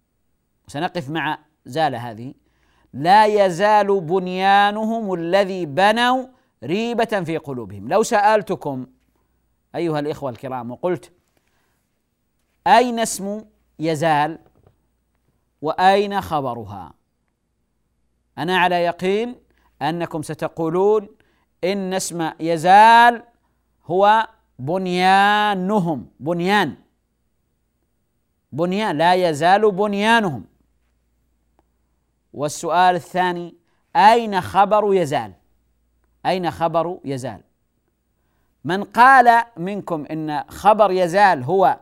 سنقف 0.71 1.09
مع 1.09 1.39
زال 1.65 1.95
هذه. 1.95 2.33
لا 2.93 3.25
يزال 3.25 4.01
بنيانهم 4.01 5.13
الذي 5.13 5.65
بنوا 5.65 6.25
ريبة 6.63 7.23
في 7.25 7.37
قلوبهم. 7.37 7.89
لو 7.89 8.03
سألتكم 8.03 8.87
أيها 9.75 9.99
الإخوة 9.99 10.29
الكرام 10.29 10.71
وقلت 10.71 11.11
أين 12.67 12.99
اسم 12.99 13.45
يزال 13.79 14.39
وأين 15.61 16.21
خبرها؟ 16.21 16.93
أنا 18.37 18.57
على 18.57 18.75
يقين 18.75 19.35
أنكم 19.81 20.21
ستقولون 20.21 21.07
إن 21.63 21.93
اسم 21.93 22.31
يزال 22.39 23.23
هو 23.85 24.27
بنيانهم. 24.59 26.07
بنيان. 26.19 26.75
بنيان. 28.51 28.97
لا 28.97 29.13
يزال 29.13 29.71
بنيانهم. 29.71 30.50
والسؤال 32.33 32.95
الثاني 32.95 33.55
أين 33.95 34.41
خبر 34.41 34.93
يزال؟ 34.93 35.33
أين 36.25 36.51
خبر 36.51 36.99
يزال؟ 37.05 37.41
من 38.63 38.83
قال 38.83 39.43
منكم 39.57 40.05
إن 40.11 40.43
خبر 40.47 40.91
يزال 40.91 41.43
هو 41.43 41.79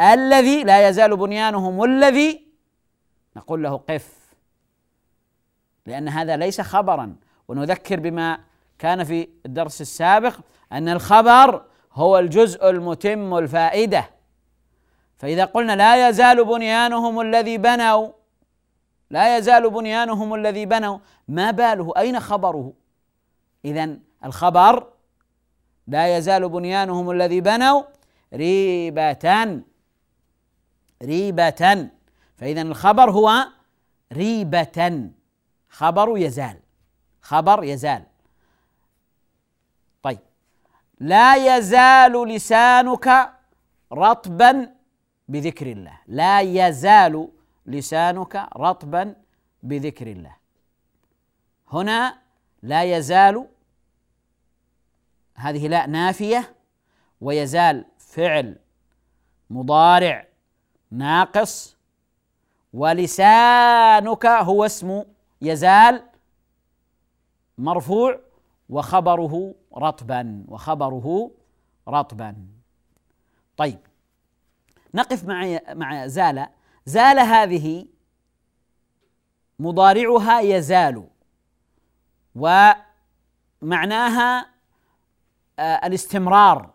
الذي 0.00 0.64
لا 0.64 0.88
يزال 0.88 1.16
بنيانهم 1.16 1.84
الذي؟ 1.84 2.46
نقول 3.36 3.62
له 3.62 3.76
قف 3.76 4.20
لأن 5.86 6.08
هذا 6.08 6.36
ليس 6.36 6.60
خبرا. 6.60 7.16
ونذكر 7.48 8.00
بما 8.00 8.40
كان 8.78 9.04
في 9.04 9.28
الدرس 9.46 9.80
السابق 9.80 10.34
أن 10.72 10.88
الخبر 10.88 11.64
هو 11.92 12.18
الجزء 12.18 12.70
المتم 12.70 13.34
الفائدة. 13.34 14.10
فإذا 15.16 15.44
قلنا 15.44 15.76
لا 15.76 16.08
يزال 16.08 16.44
بنيانهم 16.44 17.20
الذي 17.20 17.58
بنوا 17.58 18.08
لا 19.10 19.36
يزال 19.36 19.70
بنيانهم 19.70 20.34
الذي 20.34 20.66
بنوا. 20.66 20.98
ما 21.28 21.50
باله؟ 21.50 21.92
أين 21.96 22.20
خبره؟ 22.20 22.72
إذا 23.64 23.98
الخبر 24.24 24.92
لا 25.86 26.16
يزال 26.16 26.48
بنيانهم 26.48 27.10
الذي 27.10 27.40
بنوا 27.40 27.82
ريبة 28.34 29.62
ريبة. 31.02 31.90
فإذا 32.36 32.62
الخبر 32.62 33.10
هو 33.10 33.46
ريبة. 34.12 35.10
خبر 35.68 36.18
يزال 36.18 36.60
خبر 37.22 37.64
يزال. 37.64 38.02
طيب. 40.02 40.18
لا 41.00 41.56
يزال 41.56 42.28
لسانك 42.28 43.30
رطبا 43.92 44.74
بذكر 45.28 45.66
الله. 45.66 45.98
لا 46.06 46.40
يزال 46.40 47.28
لسانك 47.70 48.48
رطبا 48.56 49.14
بذكر 49.62 50.06
الله. 50.06 50.36
هنا 51.68 52.18
لا 52.62 52.84
يزال 52.84 53.48
هذه 55.34 55.68
لا 55.68 55.86
نافية 55.86 56.56
ويزال 57.20 57.84
فعل 57.98 58.58
مضارع 59.50 60.26
ناقص 60.90 61.76
ولسانك 62.72 64.26
هو 64.26 64.64
اسم 64.66 65.04
يزال 65.42 66.02
مرفوع 67.58 68.20
وخبره 68.68 69.54
رطبا 69.76 70.44
وخبره 70.48 71.30
رطبا. 71.88 72.36
طيب 73.56 73.78
نقف 74.94 75.24
مع 75.24 75.60
مع 75.68 76.06
زال 76.06 76.46
زال 76.86 77.18
هذه 77.18 77.86
مضارعها 79.58 80.40
يزال. 80.40 81.08
ومعناها 83.62 84.46
آه، 85.58 85.86
الاستمرار. 85.86 86.70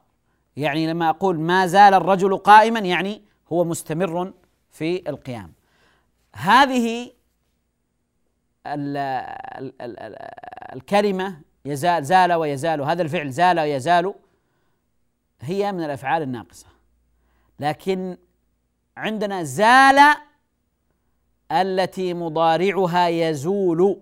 يعني 0.56 0.88
لما 0.88 1.10
أقول 1.10 1.39
ما 1.39 1.68
زال 1.68 1.94
الرجل 1.94 2.38
قائما 2.38 2.80
يعني 2.80 3.22
هو 3.52 3.63
مستمر 3.63 4.34
في 4.72 5.10
القيام. 5.10 5.54
هذه 6.36 7.12
الكلمة 10.74 11.41
يزال 11.65 12.06
زال 12.06 12.34
ويزال 12.34 12.82
هذا 12.82 13.02
الفعل 13.02 13.32
زال 13.32 13.60
ويزال 13.60 14.13
هي 15.41 15.72
من 15.72 15.84
الأفعال 15.84 16.22
الناقصة. 16.22 16.68
لكن 17.60 18.18
عندنا 18.97 19.43
زال 19.43 20.15
التي 21.51 22.13
مضارعها 22.13 23.08
يزول. 23.08 24.01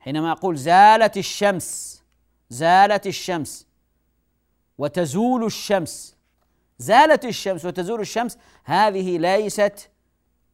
حينما 0.00 0.32
أقول 0.32 0.56
زالت 0.56 1.16
الشمس 1.16 2.02
زالت 2.50 3.06
الشمس 3.06 3.66
وتزول 4.78 5.44
الشمس 5.44 6.16
زالت 6.78 7.24
الشمس 7.24 7.64
وتزول 7.64 8.00
الشمس 8.00 8.38
هذه 8.64 9.18
ليست 9.18 9.90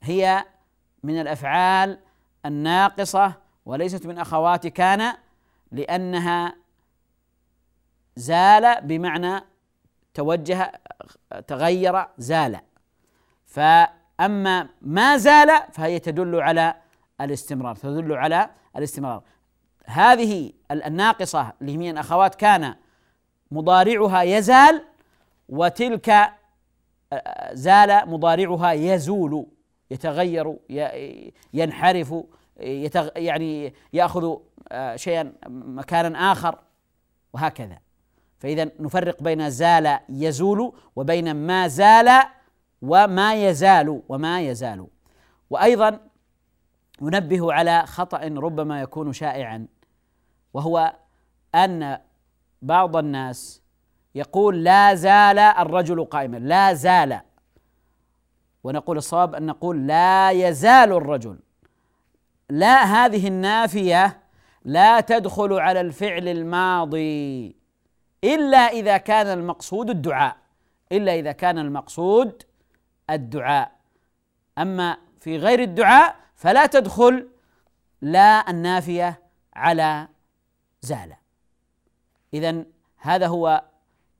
هي 0.03 0.44
من 1.03 1.20
الأفعال 1.20 1.98
الناقصة 2.46 3.35
وليست 3.66 4.07
من 4.07 4.18
اخوات 4.18 4.66
كان 4.66 5.14
لأنها 5.72 6.57
زال 8.16 8.81
بمعنى 8.81 9.44
توجه 10.14 10.73
تغير 11.46 12.07
زال. 12.18 12.61
فأما 13.46 14.68
ما 14.83 15.16
زال 15.16 15.62
فهي 15.73 15.99
تدل 15.99 16.40
على 16.40 16.75
الاستمرار 17.20 17.77
تدل 17.77 18.12
على 18.12 18.51
الاستمرار. 18.77 19.23
هذه 19.85 20.53
الناقصة 20.70 21.53
اللي 21.61 21.73
هي 21.73 21.77
من 21.77 21.99
اخوات 21.99 22.35
كان 22.35 22.75
مضارعها 23.51 24.23
يزال 24.23 24.85
وتلك 25.49 26.33
زال 27.53 28.11
مضارعها 28.11 28.73
يزول 28.73 29.46
يتغير 29.90 30.57
ينحرف 31.53 32.14
يعني 33.16 33.75
يأخذ 33.92 34.37
آه، 34.73 34.96
شيئا 34.96 35.33
مكانا 35.49 36.33
آخر 36.33 36.59
وهكذا. 37.33 37.79
فإذا 38.40 38.70
نفرق 38.81 39.22
بين 39.22 39.50
زال 39.50 39.98
يزول 40.09 40.72
وبين 40.96 41.35
ما 41.35 41.68
زال 41.68 42.11
وما 42.83 43.35
يزال 43.35 44.03
وما 44.09 44.40
يزال. 44.40 44.87
وأيضا 45.50 46.00
ننبه 47.03 47.53
على 47.53 47.87
خطأ 47.87 48.18
ربما 48.18 48.81
يكون 48.81 49.12
شائعا 49.12 49.66
وهو 50.55 50.92
أن 51.55 51.98
بعض 52.62 52.96
الناس 52.96 53.62
يقول 54.14 54.64
لا 54.64 54.94
زال 54.94 55.38
الرجل 55.38 56.05
قائما 56.05 56.37
لا 56.37 56.74
زال. 56.74 57.20
ونقول 58.64 58.96
الصواب 58.96 59.35
أن 59.35 59.46
نقول 59.46 59.87
لا 59.87 60.31
يزال 60.31 60.92
الرجل. 60.92 61.38
لا 62.50 62.85
هذه 62.85 63.29
النافية 63.29 64.20
لا 64.64 65.00
تدخل 65.00 65.53
على 65.53 65.81
الفعل 65.81 66.29
الماضي. 66.29 67.60
إلا 68.24 68.59
إذا 68.59 68.96
كان 68.96 69.26
المقصود 69.26 69.90
الدعاء. 69.90 70.37
إلا 70.92 71.14
إذا 71.14 71.33
كان 71.33 71.59
المقصود 71.59 72.42
الدعاء. 73.11 73.72
أما 74.59 74.96
في 75.20 75.37
غير 75.37 75.62
الدعاء 75.62 76.16
فلا 76.35 76.66
تدخل 76.66 77.28
لا 78.02 78.50
النافية 78.50 79.22
على 79.54 80.09
زال 80.83 81.14
اذا 82.35 82.64
هذا 82.96 83.26
هو 83.26 83.64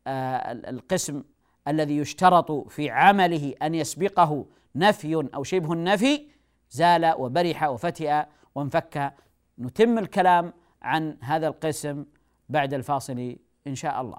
آه، 0.06 0.52
القسم 0.52 1.22
الذي 1.68 1.96
يشترط 1.96 2.52
في 2.52 2.90
عمله 2.90 3.54
أن 3.62 3.74
يسبقه 3.74 4.46
نفي 4.74 5.28
أو 5.34 5.44
شبه 5.44 5.72
النفي 5.72 6.26
زال 6.70 7.14
وبرح 7.18 7.62
وفتئ 7.62 8.24
وانفك. 8.54 9.14
نتم 9.58 9.98
الكلام 9.98 10.52
عن 10.82 11.16
هذا 11.20 11.48
القسم 11.48 12.04
بعد 12.48 12.74
الفاصل 12.74 13.36
إن 13.66 13.75
شاء 13.75 14.01
الله. 14.01 14.18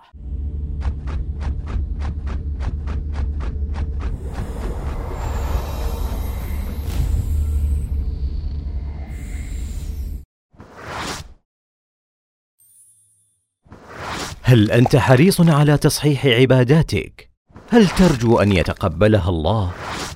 هل 14.43 14.71
أنت 14.71 14.95
حريص 14.95 15.41
على 15.41 15.77
تصحيح 15.77 16.25
عباداتك؟ 16.25 17.31
هل 17.69 17.87
ترجو 17.87 18.39
أن 18.39 18.51
يتقبلها 18.51 19.29
الله؟ 19.29 19.71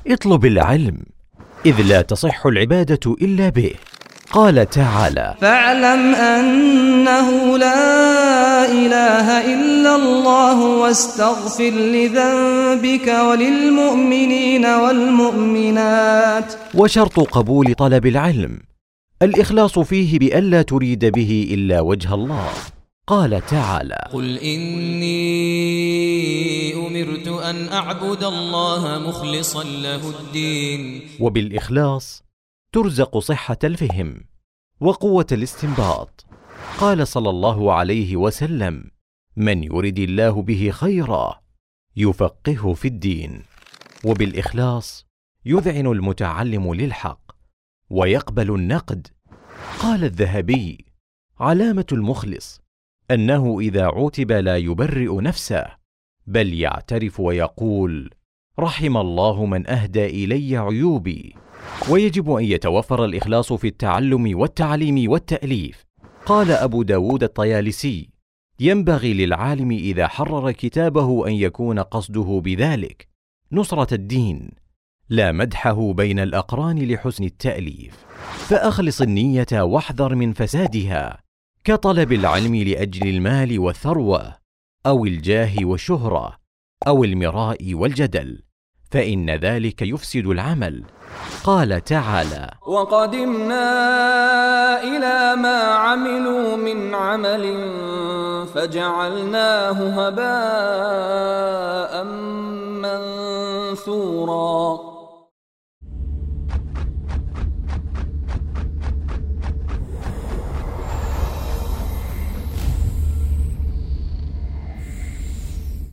اطلب 0.08 0.46
العلم 0.46 0.98
إذ 1.66 1.82
لا 1.82 2.02
تصح 2.02 2.46
العبادة 2.46 3.16
إلا 3.22 3.50
به. 3.50 3.76
قال 4.32 4.70
تعالى 4.70 5.36
فاعلم 5.42 6.16
أنه 6.16 7.58
لا 7.58 8.66
إله 8.66 9.54
إلا 9.54 9.96
الله 9.96 10.64
واستغفر 10.66 11.70
لذنبك 11.70 13.08
وللمؤمنين 13.08 14.66
والمؤمنات. 14.66 16.54
وشرط 16.74 17.20
قبول 17.20 17.74
طلب 17.74 18.06
العلم. 18.06 18.60
الإخلاص 19.22 19.80
فيه 19.80 20.20
بالا 20.20 20.62
تريد 20.62 21.06
به 21.06 21.48
إلا 21.52 21.82
وجه 21.82 22.14
الله. 22.14 22.50
قال 23.08 23.46
تعالى 23.46 24.10
قل 24.14 24.38
إني 24.38 25.16
أمرت 26.88 27.28
أن 27.28 27.68
أعبد 27.68 28.24
الله 28.24 29.00
مخلصا 29.08 29.64
له 29.64 30.10
الدين. 30.10 31.02
وبالإخلاص 31.20 32.25
ترزق 32.76 33.18
صحة 33.18 33.58
الفهم 33.64 34.24
وقوة 34.80 35.26
الاستنباط. 35.32 36.26
قال 36.78 37.08
صلى 37.08 37.30
الله 37.30 37.74
عليه 37.74 38.16
وسلم 38.16 38.92
من 39.36 39.64
يرد 39.64 40.00
الله 40.00 40.42
به 40.42 40.70
خيرا 40.72 41.42
يفقهه 41.96 42.74
في 42.74 42.88
الدين 42.88 43.42
وبالإخلاص 44.06 45.08
يذعن 45.46 45.88
المتعلم 45.88 46.74
للحق 46.74 47.32
ويقبل 47.90 48.56
النقد. 48.56 49.08
قال 49.80 50.04
الذهبي 50.04 50.86
علامة 51.40 51.88
المخلص 51.92 52.62
أنه 53.12 53.60
إذا 53.60 53.86
عوتب 53.86 54.32
لا 54.32 54.58
يبرئ 54.58 55.22
نفسه 55.22 55.66
بل 56.28 56.54
يعترف 56.54 57.20
ويقول 57.20 58.10
رحم 58.60 58.98
الله 58.98 59.46
من 59.46 59.70
أهدى 59.70 60.06
إلي 60.06 60.58
عيوبي. 60.58 61.45
ويجب 61.90 62.32
أن 62.32 62.44
يتوفر 62.44 63.06
الإخلاص 63.06 63.54
في 63.54 63.68
التعلم 63.68 64.40
والتعليم 64.40 65.12
والتأليف. 65.12 65.86
قال 66.26 66.52
أبو 66.52 66.84
داود 66.84 67.24
الطيالسي 67.24 68.10
ينبغي 68.60 69.14
للعالم 69.14 69.72
إذا 69.72 70.08
حرر 70.08 70.52
كتابه 70.52 71.28
أن 71.28 71.34
يكون 71.34 71.80
قصده 71.80 72.42
بذلك. 72.44 73.08
نصرة 73.52 73.94
الدين 73.94 74.52
لا 75.10 75.32
مدحه 75.32 75.94
بين 75.94 76.20
الأقران 76.20 76.80
لحسن 76.92 77.24
التأليف. 77.24 78.06
فأخلص 78.48 79.02
النية 79.02 79.48
واحذر 79.54 80.16
من 80.16 80.34
فسادها. 80.34 81.20
كطلب 81.64 82.12
العلم 82.12 82.56
لأجل 82.56 83.08
المال 83.08 83.60
والثروة 83.60 84.36
أو 84.86 85.06
الجاه 85.06 85.54
والشهرة 85.62 86.38
أو 86.88 87.04
المراء 87.04 87.74
والجدل. 87.74 88.45
فإن 88.96 89.30
ذلك 89.30 89.82
يفسد 89.82 90.26
العمل. 90.26 90.84
قال 91.44 91.84
تعالى 91.84 92.52
وقدمنا 92.68 93.68
إلى 94.84 95.36
ما 95.42 95.60
عملوا 95.64 96.56
من 96.56 96.96
عمل 96.96 97.44
فجعلناه 98.54 99.78
هباء 100.00 101.94
منثورا. 103.76 104.80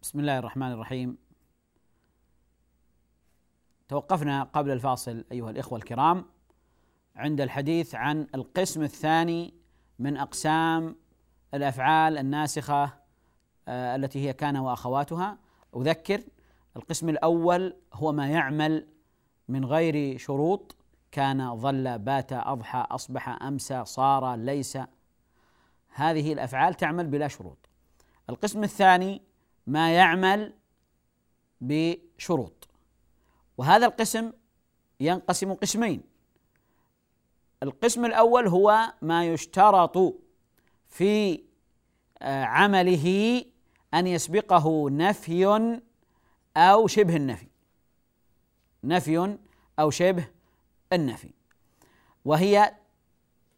بسم 0.02 0.20
الله 0.20 0.38
الرحمن 0.38 0.72
الرحيم. 0.72 1.21
توقفنا 3.92 4.42
قبل 4.42 4.70
الفاصل 4.70 5.24
أيها 5.32 5.50
الإخوة 5.50 5.78
الكرام 5.78 6.24
عند 7.16 7.40
الحديث 7.40 7.94
عن 7.94 8.26
القسم 8.34 8.82
الثاني 8.82 9.54
من 9.98 10.16
أقسام 10.16 10.96
الأفعال 11.54 12.18
الناسخة 12.18 12.92
آه، 13.68 13.96
التي 13.96 14.28
هي 14.28 14.32
كان 14.32 14.56
وأخواتها. 14.56 15.38
أذكر 15.76 16.22
القسم 16.76 17.08
الأول 17.08 17.76
هو 17.94 18.12
ما 18.12 18.28
يعمل 18.28 18.86
من 19.48 19.64
غير 19.64 20.18
شروط. 20.18 20.76
كان 21.10 21.56
ظل 21.56 21.98
بات 21.98 22.32
أضحى 22.32 22.86
أصبح 22.90 23.42
أمسى 23.42 23.84
صار 23.84 24.34
ليس. 24.34 24.78
هذه 25.88 26.32
الأفعال 26.32 26.74
تعمل 26.74 27.06
بلا 27.06 27.28
شروط. 27.28 27.68
القسم 28.30 28.64
الثاني 28.64 29.22
ما 29.66 29.94
يعمل 29.94 30.52
بشروط. 31.60 32.71
وهذا 33.58 33.86
القسم 33.86 34.32
ينقسم 35.00 35.52
قسمين. 35.52 36.02
القسم 37.62 38.04
الأول 38.04 38.48
هو 38.48 38.92
ما 39.02 39.26
يشترط 39.26 40.14
في 40.88 41.42
آه، 42.22 42.44
عمله 42.44 43.44
أن 43.94 44.06
يسبقه 44.06 44.90
نفي 44.90 45.80
أو 46.56 46.86
شبه 46.86 47.16
النفي. 47.16 47.46
نفي 48.84 49.38
أو 49.78 49.90
شبه 49.90 50.24
النفي. 50.92 51.30
وهي 52.24 52.74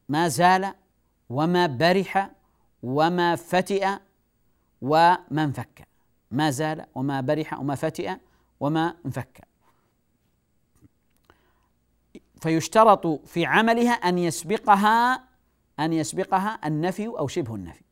ما 0.09 0.29
زال 0.29 0.75
وما 1.31 1.67
برح 1.67 2.31
وما 2.83 3.37
فتئ 3.37 3.89
وما 4.83 5.45
انفك. 5.45 5.89
ما 6.31 6.51
زال 6.51 6.87
وما 6.95 7.21
برح 7.21 7.61
وما 7.61 7.75
فتئ 7.75 8.17
وما 8.61 8.97
انفك. 9.07 9.54
فيشترط 12.41 13.07
في 13.07 13.47
عملها 13.47 13.93
أن 13.93 14.19
يسبقها 14.19 15.25
أن 15.81 15.93
يسبقها 15.93 16.61
النفي 16.65 17.07
أو 17.07 17.29
شبه 17.29 17.55
النفي. 17.55 17.83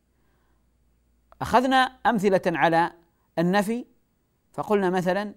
أخذنا 1.40 1.76
أمثلة 2.06 2.42
على 2.46 2.92
النفي 3.38 3.84
فقلنا 4.52 4.90
مثلا 4.90 5.34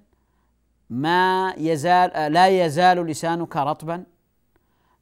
ما 0.89 1.53
يزال 1.57 2.33
لا 2.33 2.47
يزال 2.47 3.05
لسانك 3.05 3.55
رطبا 3.55 4.03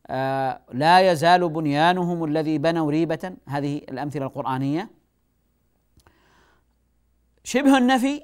آه، 0.08 0.62
لا 0.74 1.12
يزال 1.12 1.50
بنيانهم 1.50 2.24
الذي 2.24 2.58
بنوا 2.58 2.92
ريبة. 2.92 3.36
هذه 3.48 3.78
الأمثلة 3.78 4.26
القرآنية. 4.26 4.90
شبه 7.44 7.78
النفي 7.78 8.22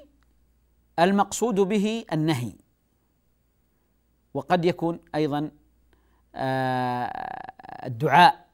المقصود 0.98 1.54
به 1.54 2.04
النهي 2.12 2.52
وقد 4.34 4.64
يكون 4.64 4.98
أيضا 5.14 5.50
الدعاء. 7.86 8.46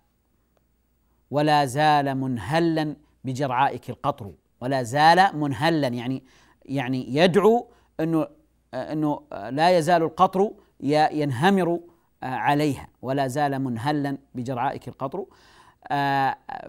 ولا 1.31 1.65
زال 1.65 2.15
منهلا 2.15 2.97
بجرعائك 3.25 3.91
القطر. 3.91 4.33
ولا 4.61 4.83
زال 4.83 5.39
منهلا 5.39 5.89
يعني 5.89 6.25
يعني 6.65 7.17
يدعو 7.17 7.71
إنه 8.01 8.27
إنه 8.75 9.23
لا 9.33 9.79
يزال 9.79 10.03
القطر 10.03 10.51
ينهمر 10.81 11.81
عليها. 12.23 12.89
ولا 13.03 13.27
زال 13.27 13.59
منهلا 13.59 14.19
بجرعائك 14.35 14.89
القطر. 14.89 15.27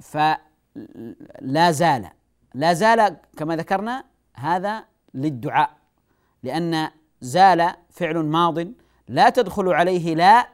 فلا 0.01 1.71
زال. 1.71 2.09
لا 2.53 2.73
زال 2.73 3.17
كما 3.37 3.55
ذكرنا 3.55 4.03
هذا 4.35 4.85
للدعاء. 5.13 5.69
لأن 6.43 6.89
زال 7.21 7.73
فعل 7.89 8.17
ماض 8.17 8.67
لا 9.07 9.29
تدخل 9.29 9.73
عليه 9.73 10.15
لا 10.15 10.47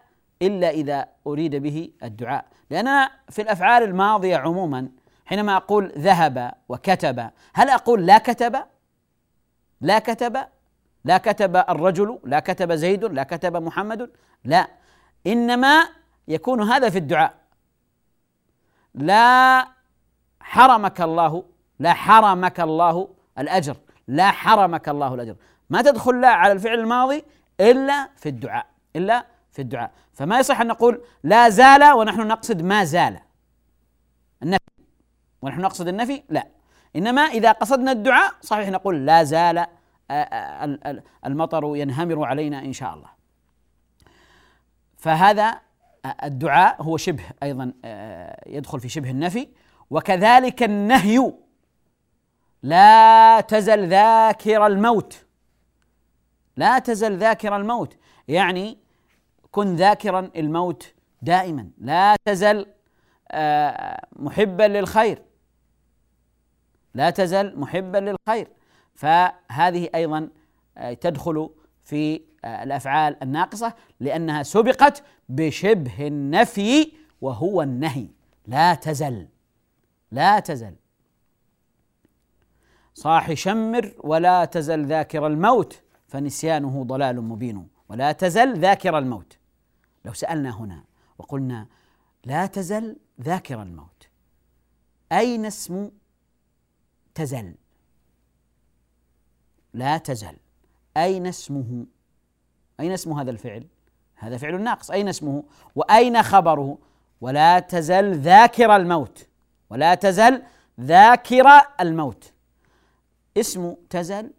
إلا 0.47 0.69
إذا 0.69 1.08
أريد 1.27 1.56
به 1.56 1.89
الدعاء. 2.03 2.45
لأننا 2.69 3.12
في 3.29 3.41
الأفعال 3.41 3.84
الماضية 3.84 4.38
عموما 4.38 4.89
حينما 5.25 5.58
أقول 5.58 5.91
ذهب 5.97 6.51
وكتب 6.69 7.29
هل 7.53 7.69
أقول 7.69 8.06
لا 8.06 8.17
كتب؟ 8.17 8.56
لا 9.82 9.99
كتب. 9.99 10.38
لا 11.06 11.17
كتب 11.17 11.56
الرجل 11.56 12.19
لا 12.23 12.39
كتب 12.39 12.71
زيد 12.71 13.03
لا 13.03 13.23
كتب 13.23 13.58
محمد. 13.58 14.12
لا. 14.43 14.67
إنما 15.27 15.88
يكون 16.27 16.62
هذا 16.62 16.89
في 16.89 16.97
الدعاء. 16.97 17.34
لا 18.95 19.67
حرمك 20.39 21.01
الله 21.01 21.43
لا 21.79 21.93
حرمك 21.93 22.60
الله 22.60 23.10
الأجر. 23.39 23.77
لا 24.08 24.32
حرمك 24.32 24.89
الله 24.89 25.13
الأجر. 25.13 25.36
ما 25.69 25.82
تدخل 25.82 26.21
لا 26.21 26.29
على 26.29 26.53
الفعل 26.53 26.79
الماضي 26.79 27.23
إلا 27.60 28.10
في 28.17 28.29
الدعاء. 28.29 28.65
إلا 28.95 29.25
في 29.53 29.61
الدعاء. 29.61 29.91
فما 30.13 30.39
يصح 30.39 30.61
أن 30.61 30.67
نقول 30.67 31.05
لا 31.23 31.49
زال 31.49 31.83
ونحن 31.83 32.27
نقصد 32.27 32.61
ما 32.61 32.83
زال. 32.83 33.19
النفي. 34.43 34.59
ونحن 35.41 35.61
نقصد 35.61 35.87
النفي؟ 35.87 36.23
لا. 36.29 36.47
إنما 36.95 37.21
إذا 37.21 37.51
قصدنا 37.51 37.91
الدعاء 37.91 38.33
صحيح 38.41 38.69
نقول 38.69 39.05
لا 39.05 39.23
زال 39.23 39.65
المطر 41.25 41.75
ينهمر 41.75 42.25
علينا 42.25 42.59
إن 42.59 42.73
شاء 42.73 42.93
الله. 42.93 43.09
فهذا 44.97 45.61
الدعاء 46.23 46.81
هو 46.81 46.97
شبه 46.97 47.23
أيضا 47.43 47.73
يدخل 48.47 48.79
في 48.79 48.89
شبه 48.89 49.09
النفي. 49.11 49.47
وكذلك 49.89 50.63
النهي. 50.63 51.33
لا 52.63 53.41
تزل 53.41 53.87
ذاكر 53.87 54.67
الموت. 54.67 55.25
لا 56.57 56.79
تزل 56.79 57.17
ذاكر 57.17 57.55
الموت. 57.55 57.97
يعني 58.27 58.77
كن 59.53 59.75
ذاكرا 59.75 60.31
الموت 60.35 60.93
دائما. 61.21 61.69
لا 61.77 62.15
تزل 62.25 62.65
محبا 64.15 64.67
للخير. 64.67 65.21
لا 66.93 67.09
تزل 67.09 67.59
محبا 67.59 67.97
للخير. 67.97 68.47
فهذه 68.95 69.89
أيضا 69.95 70.29
آه، 70.77 70.93
تدخل 70.93 71.49
في 71.83 72.21
آه، 72.45 72.63
الأفعال 72.63 73.23
الناقصة 73.23 73.73
لأنها 73.99 74.43
سبقت 74.43 75.03
بشبه 75.29 76.07
النفي 76.07 76.91
وهو 77.21 77.61
النهي. 77.61 78.07
لا 78.47 78.73
تزل. 78.73 79.27
لا 80.11 80.39
تزل. 80.39 80.75
صاح 82.93 83.33
شمر 83.33 83.93
ولا 83.99 84.45
تزل 84.45 84.85
ذاكر 84.85 85.27
الموت 85.27 85.81
فنسيانه 86.07 86.83
ضلال 86.83 87.21
مبين. 87.21 87.67
ولا 87.89 88.11
تزل 88.11 88.59
ذاكر 88.59 88.97
الموت. 88.97 89.42
لو 90.05 90.13
سألنا 90.13 90.59
هنا 90.59 90.83
وقلنا 91.17 91.67
لا 92.25 92.45
تزل 92.45 92.97
ذاكر 93.21 93.61
الموت 93.61 94.07
أين 95.11 95.45
اسم 95.45 95.91
تزل؟ 97.15 97.55
لا 99.73 99.97
تزل. 99.97 100.37
أين 100.97 101.27
اسمه؟ 101.27 101.85
أين 102.79 102.91
اسم 102.91 103.11
هذا 103.11 103.31
الفعل؟ 103.31 103.67
هذا 104.15 104.37
فعل 104.37 104.61
ناقص. 104.61 104.91
أين 104.91 105.07
اسمه؟ 105.07 105.43
وأين 105.75 106.23
خبره؟ 106.23 106.77
ولا 107.21 107.59
تزل 107.59 108.15
ذاكر 108.19 108.75
الموت. 108.75 109.27
ولا 109.69 109.95
تزل 109.95 110.43
ذاكر 110.79 111.47
الموت. 111.79 112.33
اسم 113.37 113.75
تزل 113.89 114.33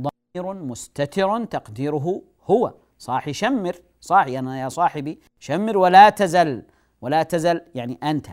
ضمير 0.00 0.54
مستتر 0.54 1.44
تقديره 1.44 2.22
هو. 2.44 2.74
صاحي 2.98 3.32
شمر. 3.32 3.76
صاحي 4.02 4.38
أنا 4.38 4.60
يا 4.60 4.68
صاحبي 4.68 5.20
شمر 5.38 5.76
ولا 5.76 6.10
تزل 6.10 6.62
ولا 7.00 7.22
تزل 7.22 7.60
يعني 7.74 7.98
أنت. 8.02 8.26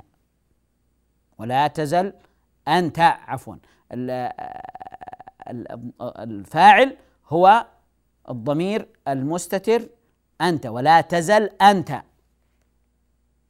ولا 1.37 1.67
تزل 1.67 2.13
أنت 2.67 2.99
عفوا. 2.99 3.55
الفاعل 6.01 6.97
هو 7.27 7.67
الضمير 8.29 8.89
المستتر 9.07 9.89
أنت 10.41 10.65
ولا 10.65 11.01
تزل 11.01 11.43
أنت. 11.43 12.01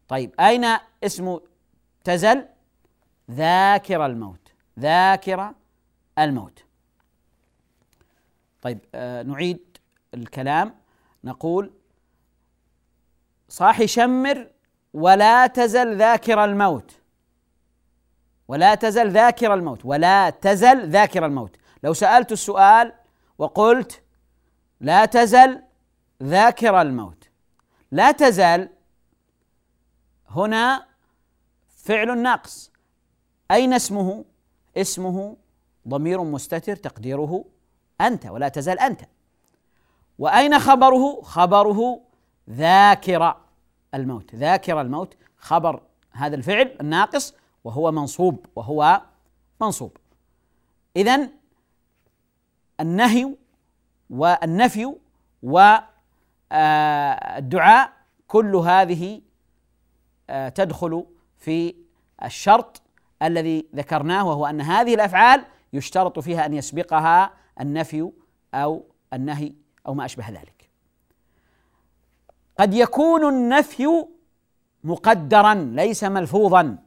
طيب 0.07 0.35
أين 0.39 0.65
اسم 1.03 1.39
تزل؟ 2.03 2.45
ذاكر 3.31 4.05
الموت 4.05 4.51
ذاكر 4.79 5.53
الموت. 6.19 6.63
طيب 8.61 8.79
آه 8.95 9.23
نعيد 9.23 9.77
الكلام. 10.13 10.75
نقول 11.23 11.71
صاحي 13.49 13.87
شمر 13.87 14.47
ولا 14.93 15.47
تزل 15.47 15.97
ذاكر 15.97 16.43
الموت. 16.43 16.91
ولا 18.47 18.75
تزل 18.75 19.11
ذاكر 19.11 19.53
الموت. 19.53 19.85
ولا 19.85 20.29
تزل 20.29 20.89
ذاكر 20.89 21.25
الموت. 21.25 21.55
لو 21.83 21.93
سألت 21.93 22.31
السؤال 22.31 22.93
وقلت 23.37 24.01
لا 24.79 25.05
تزل 25.05 25.61
ذاكر 26.23 26.81
الموت. 26.81 27.29
لا 27.91 28.11
تزال 28.11 28.69
هنا 30.29 30.85
فعل 31.77 32.17
ناقص 32.17 32.71
أين 33.51 33.73
اسمه؟ 33.73 34.25
اسمه 34.77 35.37
ضمير 35.87 36.23
مستتر 36.23 36.75
تقديره 36.75 37.45
أنت 38.01 38.25
ولا 38.25 38.49
تزال 38.49 38.79
أنت. 38.79 39.01
وأين 40.19 40.59
خبره؟ 40.59 41.21
خبره 41.21 42.08
ذاكر 42.51 43.35
الموت 43.93 44.35
ذاكر 44.35 44.81
الموت 44.81 45.17
خبر 45.37 45.81
هذا 46.11 46.35
الفعل 46.35 46.75
الناقص 46.81 47.33
وهو 47.63 47.91
منصوب 47.91 48.45
وهو 48.55 49.01
منصوب 49.61 49.97
إذا 50.95 51.29
النهي 52.79 53.35
والنفي 54.09 54.95
والدعاء 55.43 55.89
كل 58.27 58.55
هذه 58.55 59.21
آه، 60.29 60.49
تدخل 60.49 61.05
في 61.37 61.75
الشرط 62.23 62.81
الذي 63.21 63.67
ذكرناه 63.75 64.27
وهو 64.27 64.45
أن 64.45 64.61
هذه 64.61 64.93
الأفعال 64.93 65.45
يشترط 65.73 66.19
فيها 66.19 66.45
أن 66.45 66.53
يسبقها 66.53 67.33
النفي 67.61 68.11
أو 68.53 68.83
النهي 69.13 69.53
أو 69.87 69.93
ما 69.93 70.05
أشبه 70.05 70.29
ذلك. 70.29 70.58
قد 72.59 72.73
يكون 72.73 73.29
النفي 73.29 74.05
مقدرا 74.83 75.53
ليس 75.53 76.03
ملفوظا. 76.03 76.77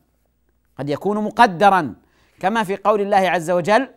قد 0.79 0.89
يكون 0.89 1.25
مقدرا. 1.25 1.95
كما 2.41 2.65
في 2.65 2.77
قول 2.77 3.01
الله 3.01 3.17
عز 3.17 3.51
وجل 3.51 3.89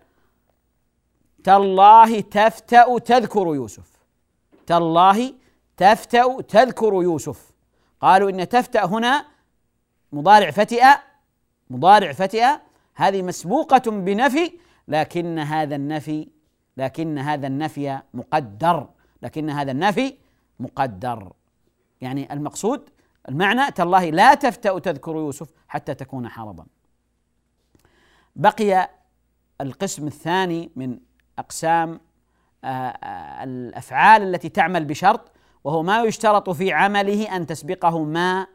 تالله 1.44 2.22
تفتأ 2.22 3.00
تذكر 3.00 3.56
يوسف. 3.56 3.90
تالله 4.68 5.34
تفتأ 5.78 6.42
تذكر 6.42 6.94
يوسف. 6.94 7.52
قالوا 8.02 8.30
إن 8.30 8.50
تفتأ 8.50 8.86
هنا 8.86 9.26
مضارع 10.12 10.52
فتئ 10.52 10.84
مضارع 11.70 12.12
فتئ. 12.12 12.46
هذه 12.96 13.22
مسبوقة 13.22 13.92
بنفي 13.92 14.52
لكن 14.88 15.40
هذا 15.40 15.76
النفي 15.76 16.28
لكن 16.78 17.18
هذا 17.18 17.48
النفي 17.48 18.00
مقدر 18.14 18.88
لكن 19.22 19.50
هذا 19.50 19.72
النفي 19.72 20.14
مقدر. 20.60 21.34
يعني 22.02 22.34
المقصود 22.34 22.90
المعنى 23.30 23.72
تالله 23.72 24.10
لا 24.10 24.34
تفتأ 24.34 24.80
تذكر 24.80 25.12
يوسف 25.12 25.50
حتى 25.68 25.94
تكون 25.94 26.30
حرضا. 26.30 26.66
بقي 28.36 28.90
القسم 29.62 30.08
الثاني 30.08 30.72
من 30.76 31.00
أقسام 31.40 32.00
آه، 32.64 32.68
آه، 32.68 33.44
الأفعال 33.44 34.22
التي 34.22 34.50
تعمل 34.50 34.86
بشرط 34.86 35.32
وهو 35.64 35.84
ما 35.84 36.04
يشترط 36.04 36.50
في 36.50 36.74
عمله 36.74 37.36
أن 37.36 37.46
تسبقه 37.46 38.04
ما 38.04 38.48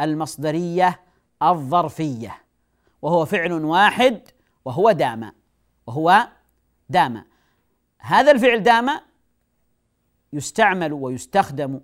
المصدرية 0.00 1.00
الظرفية 1.42 2.42
وهو 3.02 3.24
فعل 3.24 3.52
واحد 3.52 4.28
وهو 4.64 4.92
دام 4.92 5.32
وهو 5.86 6.28
دام 6.88 7.24
هذا 7.98 8.30
الفعل 8.32 8.62
دام 8.62 8.90
يستعمل 10.32 10.92
ويستخدم 10.92 11.80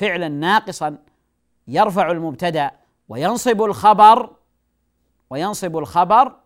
فعلا 0.00 0.28
ناقصا 0.28 0.98
يرفع 1.68 2.10
المبتدأ 2.10 2.70
وينصب 3.08 3.62
الخبر 3.62 4.30
وينصب 5.30 5.78
الخبر 5.78 6.36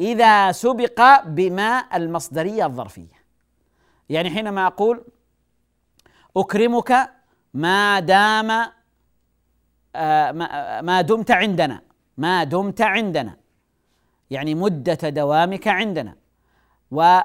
إذا 0.00 0.52
سبق 0.52 1.24
بما 1.24 1.84
المصدرية 1.94 2.66
الظرفية. 2.66 3.16
يعني 4.08 4.30
حينما 4.30 4.66
أقول 4.66 5.04
أكرمك 6.36 7.10
ما 7.54 8.00
دام 8.00 8.50
آه، 9.96 10.32
ما 10.80 11.00
دمت 11.00 11.30
عندنا 11.30 11.80
ما 12.16 12.44
دمت 12.44 12.80
عندنا. 12.80 13.36
يعني 14.30 14.54
مدة 14.54 15.08
دوامك 15.08 15.68
عندنا. 15.68 16.16
و 16.90 17.20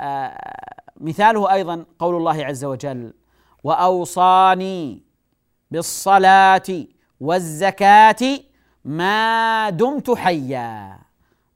آه، 0.00 1.50
أيضا 1.50 1.84
قول 1.98 2.16
الله 2.16 2.44
عز 2.44 2.64
وجل 2.64 3.12
وأوصاني 3.64 5.02
بالصلاة 5.70 6.86
والزكاة 7.20 8.38
ما 8.84 9.70
دمت 9.70 10.10
حيا 10.10 10.98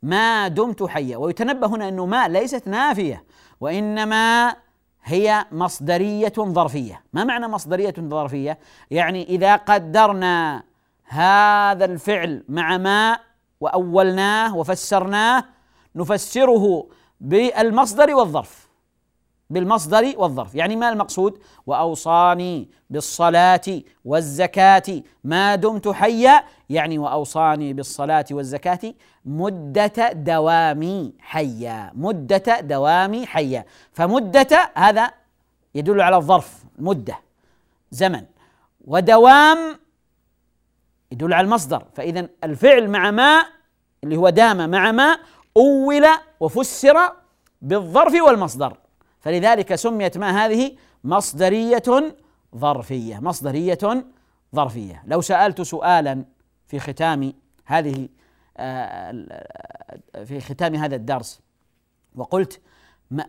ما 0.02 0.48
دمت 0.48 0.82
حيا. 0.82 1.16
ويتنبه 1.16 1.66
هنا 1.66 1.88
إنه 1.88 2.06
ما 2.06 2.28
ليست 2.28 2.68
نافية 2.68 3.24
وإنما 3.60 4.56
هي 5.04 5.44
مصدرية 5.52 6.32
ظرفية. 6.38 7.02
ما 7.12 7.24
معنى 7.24 7.48
مصدرية 7.48 7.94
ظرفية؟ 8.00 8.58
يعني 8.90 9.22
إذا 9.24 9.56
قدرنا 9.56 10.62
هذا 11.04 11.84
الفعل 11.84 12.44
مع 12.48 12.78
ما 12.78 13.18
وأولناه 13.60 14.56
وفسرناه 14.56 15.44
نفسره 15.94 16.88
بالمصدر 17.20 18.14
والظرف. 18.14 18.67
بالمصدر 19.50 20.14
والظرف. 20.16 20.54
يعني 20.54 20.76
ما 20.76 20.88
المقصود؟ 20.88 21.38
وأوصاني 21.66 22.68
بالصلاة 22.90 23.82
والزكاة. 24.04 25.02
ما 25.24 25.54
دمت 25.54 25.88
حيا 25.88 26.44
يعني 26.70 26.98
وأوصاني 26.98 27.72
بالصلاة 27.72 28.24
والزكاة 28.30 28.94
مدة 29.24 30.12
دوامي 30.12 31.12
حيا. 31.20 31.92
مدة 31.94 32.60
دوامي 32.60 33.26
حيا. 33.26 33.64
فمدة 33.92 34.72
هذا 34.74 35.10
يدل 35.74 36.00
على 36.00 36.16
الظرف 36.16 36.64
مدة 36.78 37.18
زمن. 37.90 38.24
ودوام 38.84 39.58
يدل 41.12 41.32
على 41.32 41.44
المصدر. 41.44 41.84
فاذا 41.94 42.28
الفعل 42.44 42.88
مع 42.88 43.10
ما 43.10 43.44
اللي 44.04 44.16
هو 44.16 44.28
دام 44.28 44.70
مع 44.70 44.92
ما 44.92 45.18
أول 45.56 46.06
وفسر 46.40 47.12
بالظرف 47.62 48.14
والمصدر. 48.22 48.76
فلذلك 49.28 49.74
سميت 49.74 50.18
ما 50.18 50.44
هذه 50.44 50.76
مصدرية 51.04 52.16
ظرفية 52.56 53.20
مصدرية 53.20 54.04
ظرفية. 54.54 55.02
لو 55.06 55.20
سألت 55.20 55.62
سؤالا 55.62 56.24
في 56.66 56.78
ختام 56.78 57.32
هذه 57.64 58.08
آه، 58.56 59.12
في 60.24 60.40
ختام 60.40 60.74
هذا 60.74 60.96
الدرس 60.96 61.40
وقلت 62.14 62.60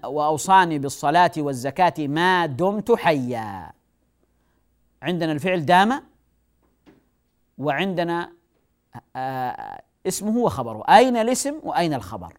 وأوصاني 0.03 0.79
بالصلاة 0.79 1.31
والزكاة 1.37 1.93
ما 1.99 2.45
دمت 2.45 2.91
حيا. 2.91 3.71
عندنا 5.01 5.31
الفعل 5.31 5.65
دام 5.65 6.03
وعندنا 7.57 8.31
آه، 9.15 9.81
اسمه 10.07 10.37
وخبره. 10.37 10.83
أين 10.89 11.17
الاسم 11.17 11.59
وأين 11.63 11.93
الخبر؟ 11.93 12.33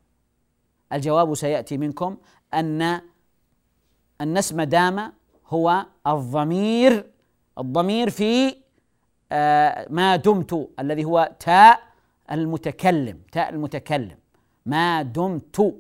الجواب 0.92 1.34
سيأتي 1.34 1.78
منكم 1.78 2.16
أن 2.54 3.00
أن 4.20 4.36
اسم 4.36 4.62
دام 4.62 5.12
هو 5.48 5.86
الضمير 6.06 7.10
الضمير 7.58 8.10
في 8.10 8.56
آه، 9.32 9.86
ما 9.90 10.16
دمت 10.16 10.68
الذي 10.80 11.04
هو 11.04 11.32
تاء 11.40 11.80
المتكلم 12.32 13.18
تاء 13.32 13.50
المتكلم. 13.50 14.16
ما 14.66 15.02
دمت. 15.02 15.74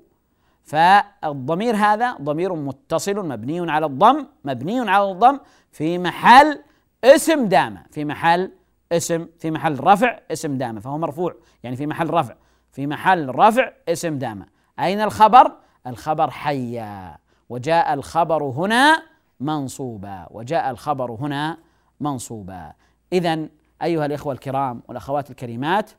فالضمير 0.62 1.76
هذا 1.76 2.12
ضمير 2.12 2.54
متصل 2.54 3.28
مبني 3.28 3.70
على 3.70 3.86
الضم 3.86 4.26
مبني 4.44 4.90
على 4.90 5.10
الضم 5.10 5.38
في 5.72 5.98
محل 5.98 6.62
اسم 7.04 7.48
دام 7.48 7.82
في 7.90 8.04
محل 8.04 8.52
اسم 8.92 9.26
في 9.38 9.50
محل 9.50 9.80
رفع 9.80 10.18
اسم 10.32 10.58
دامة 10.58 10.80
فهو 10.80 10.98
مرفوع 10.98 11.34
يعني 11.62 11.76
في 11.76 11.86
محل 11.86 12.10
رفع 12.10 12.34
في 12.72 12.86
محل 12.86 13.28
رفع 13.28 13.72
اسم 13.88 14.18
دامة 14.18 14.46
أين 14.80 15.00
الخبر؟ 15.00 15.52
الخبر 15.86 16.30
حيا. 16.30 17.18
وجاء 17.50 17.94
الخبر 17.94 18.44
هنا 18.44 19.02
منصوبا 19.40 20.26
وجاء 20.30 20.70
الخبر 20.70 21.10
هنا 21.10 21.58
منصوبا. 22.00 22.72
إذا 23.12 23.48
أيها 23.82 24.06
الإخوة 24.06 24.32
الكرام 24.32 24.82
والأخوات 24.88 25.30
الكريمات 25.30 25.90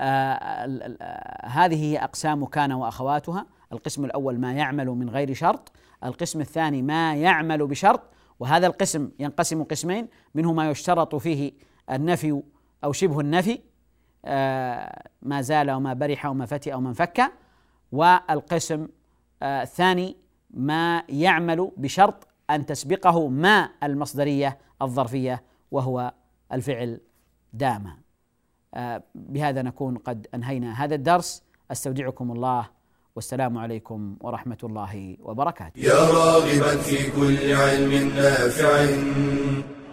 آه 0.00 0.66
هذه 1.44 1.84
هي 1.84 1.98
أقسام 1.98 2.44
كان 2.44 2.72
وأخواتها. 2.72 3.46
القسم 3.72 4.04
الأول 4.04 4.38
ما 4.38 4.52
يعمل 4.52 4.86
من 4.86 5.10
غير 5.10 5.34
شرط 5.34 5.72
القسم 6.04 6.40
الثاني 6.40 6.82
ما 6.82 7.14
يعمل 7.14 7.66
بشرط 7.66 8.00
وهذا 8.40 8.66
القسم 8.66 9.10
ينقسم 9.18 9.62
قسمين 9.62 10.08
منه 10.34 10.52
ما 10.52 10.70
يشترط 10.70 11.14
فيه 11.14 11.52
النفي 11.90 12.42
أو 12.84 12.92
شبه 12.92 13.20
النفي 13.20 13.60
آه، 14.24 15.08
ما 15.22 15.40
زال 15.40 15.70
وما 15.70 15.94
برح 15.94 16.26
وما 16.26 16.46
فتئ 16.46 16.74
وما 16.74 16.88
انفك 16.88 17.32
والقسم 17.92 18.82
آه، 18.82 18.88
الثاني 19.42 20.16
ما 20.50 21.02
يعمل 21.08 21.70
بشرط 21.76 22.28
أن 22.50 22.66
تسبقه 22.66 23.28
ما 23.28 23.68
المصدرية 23.82 24.58
الظرفية 24.82 25.42
وهو 25.70 26.12
الفعل 26.52 27.00
دام 27.52 27.96
آه، 28.74 29.02
بهذا 29.14 29.62
نكون 29.62 29.98
قد 29.98 30.26
أنهينا 30.34 30.84
هذا 30.84 30.94
الدرس. 30.94 31.42
أستودعكم 31.70 32.32
الله. 32.32 32.68
والسلام 33.16 33.58
عليكم 33.58 34.16
ورحمة 34.20 34.58
الله 34.64 35.16
وبركاته. 35.20 35.80
يا 35.80 35.94
راغبا 35.94 36.76
في 36.76 37.10
كل 37.10 37.52
علم 37.52 38.08
نافع 38.16 38.86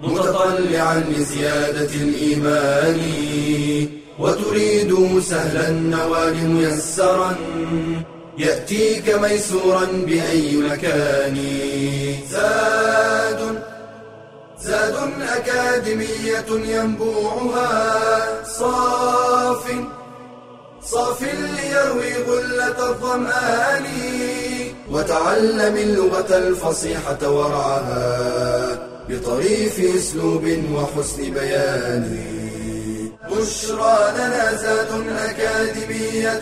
متطلعا 0.03 0.99
لزيادة 0.99 1.93
الإيمان 1.95 2.99
وتريد 4.19 5.19
سهلا 5.19 5.69
النوال 5.69 6.49
ميسرا. 6.49 7.36
يأتيك 8.38 9.10
ميسورا 9.10 9.86
بأي 9.86 10.58
مكان. 10.58 11.38
زاد 12.32 13.62
زاد 14.62 14.95
أكاديمية 15.21 16.45
ينبوعها. 16.50 18.43
صاف 18.43 19.63
صاف 20.84 21.21
ليروي 21.21 22.13
غلة 22.13 22.89
الظمآن. 22.89 23.86
وتعلم 24.92 25.75
اللغة 25.75 26.38
الفصيحة 26.38 27.29
ورعاها 27.29 28.90
بطريف 29.10 29.96
أسلوب 29.96 30.46
وحسن 30.73 31.23
بيان. 31.33 32.36
بشرى 33.31 34.13
لنا 34.17 34.54
زاد 34.54 34.92
أكاديمية 35.29 36.42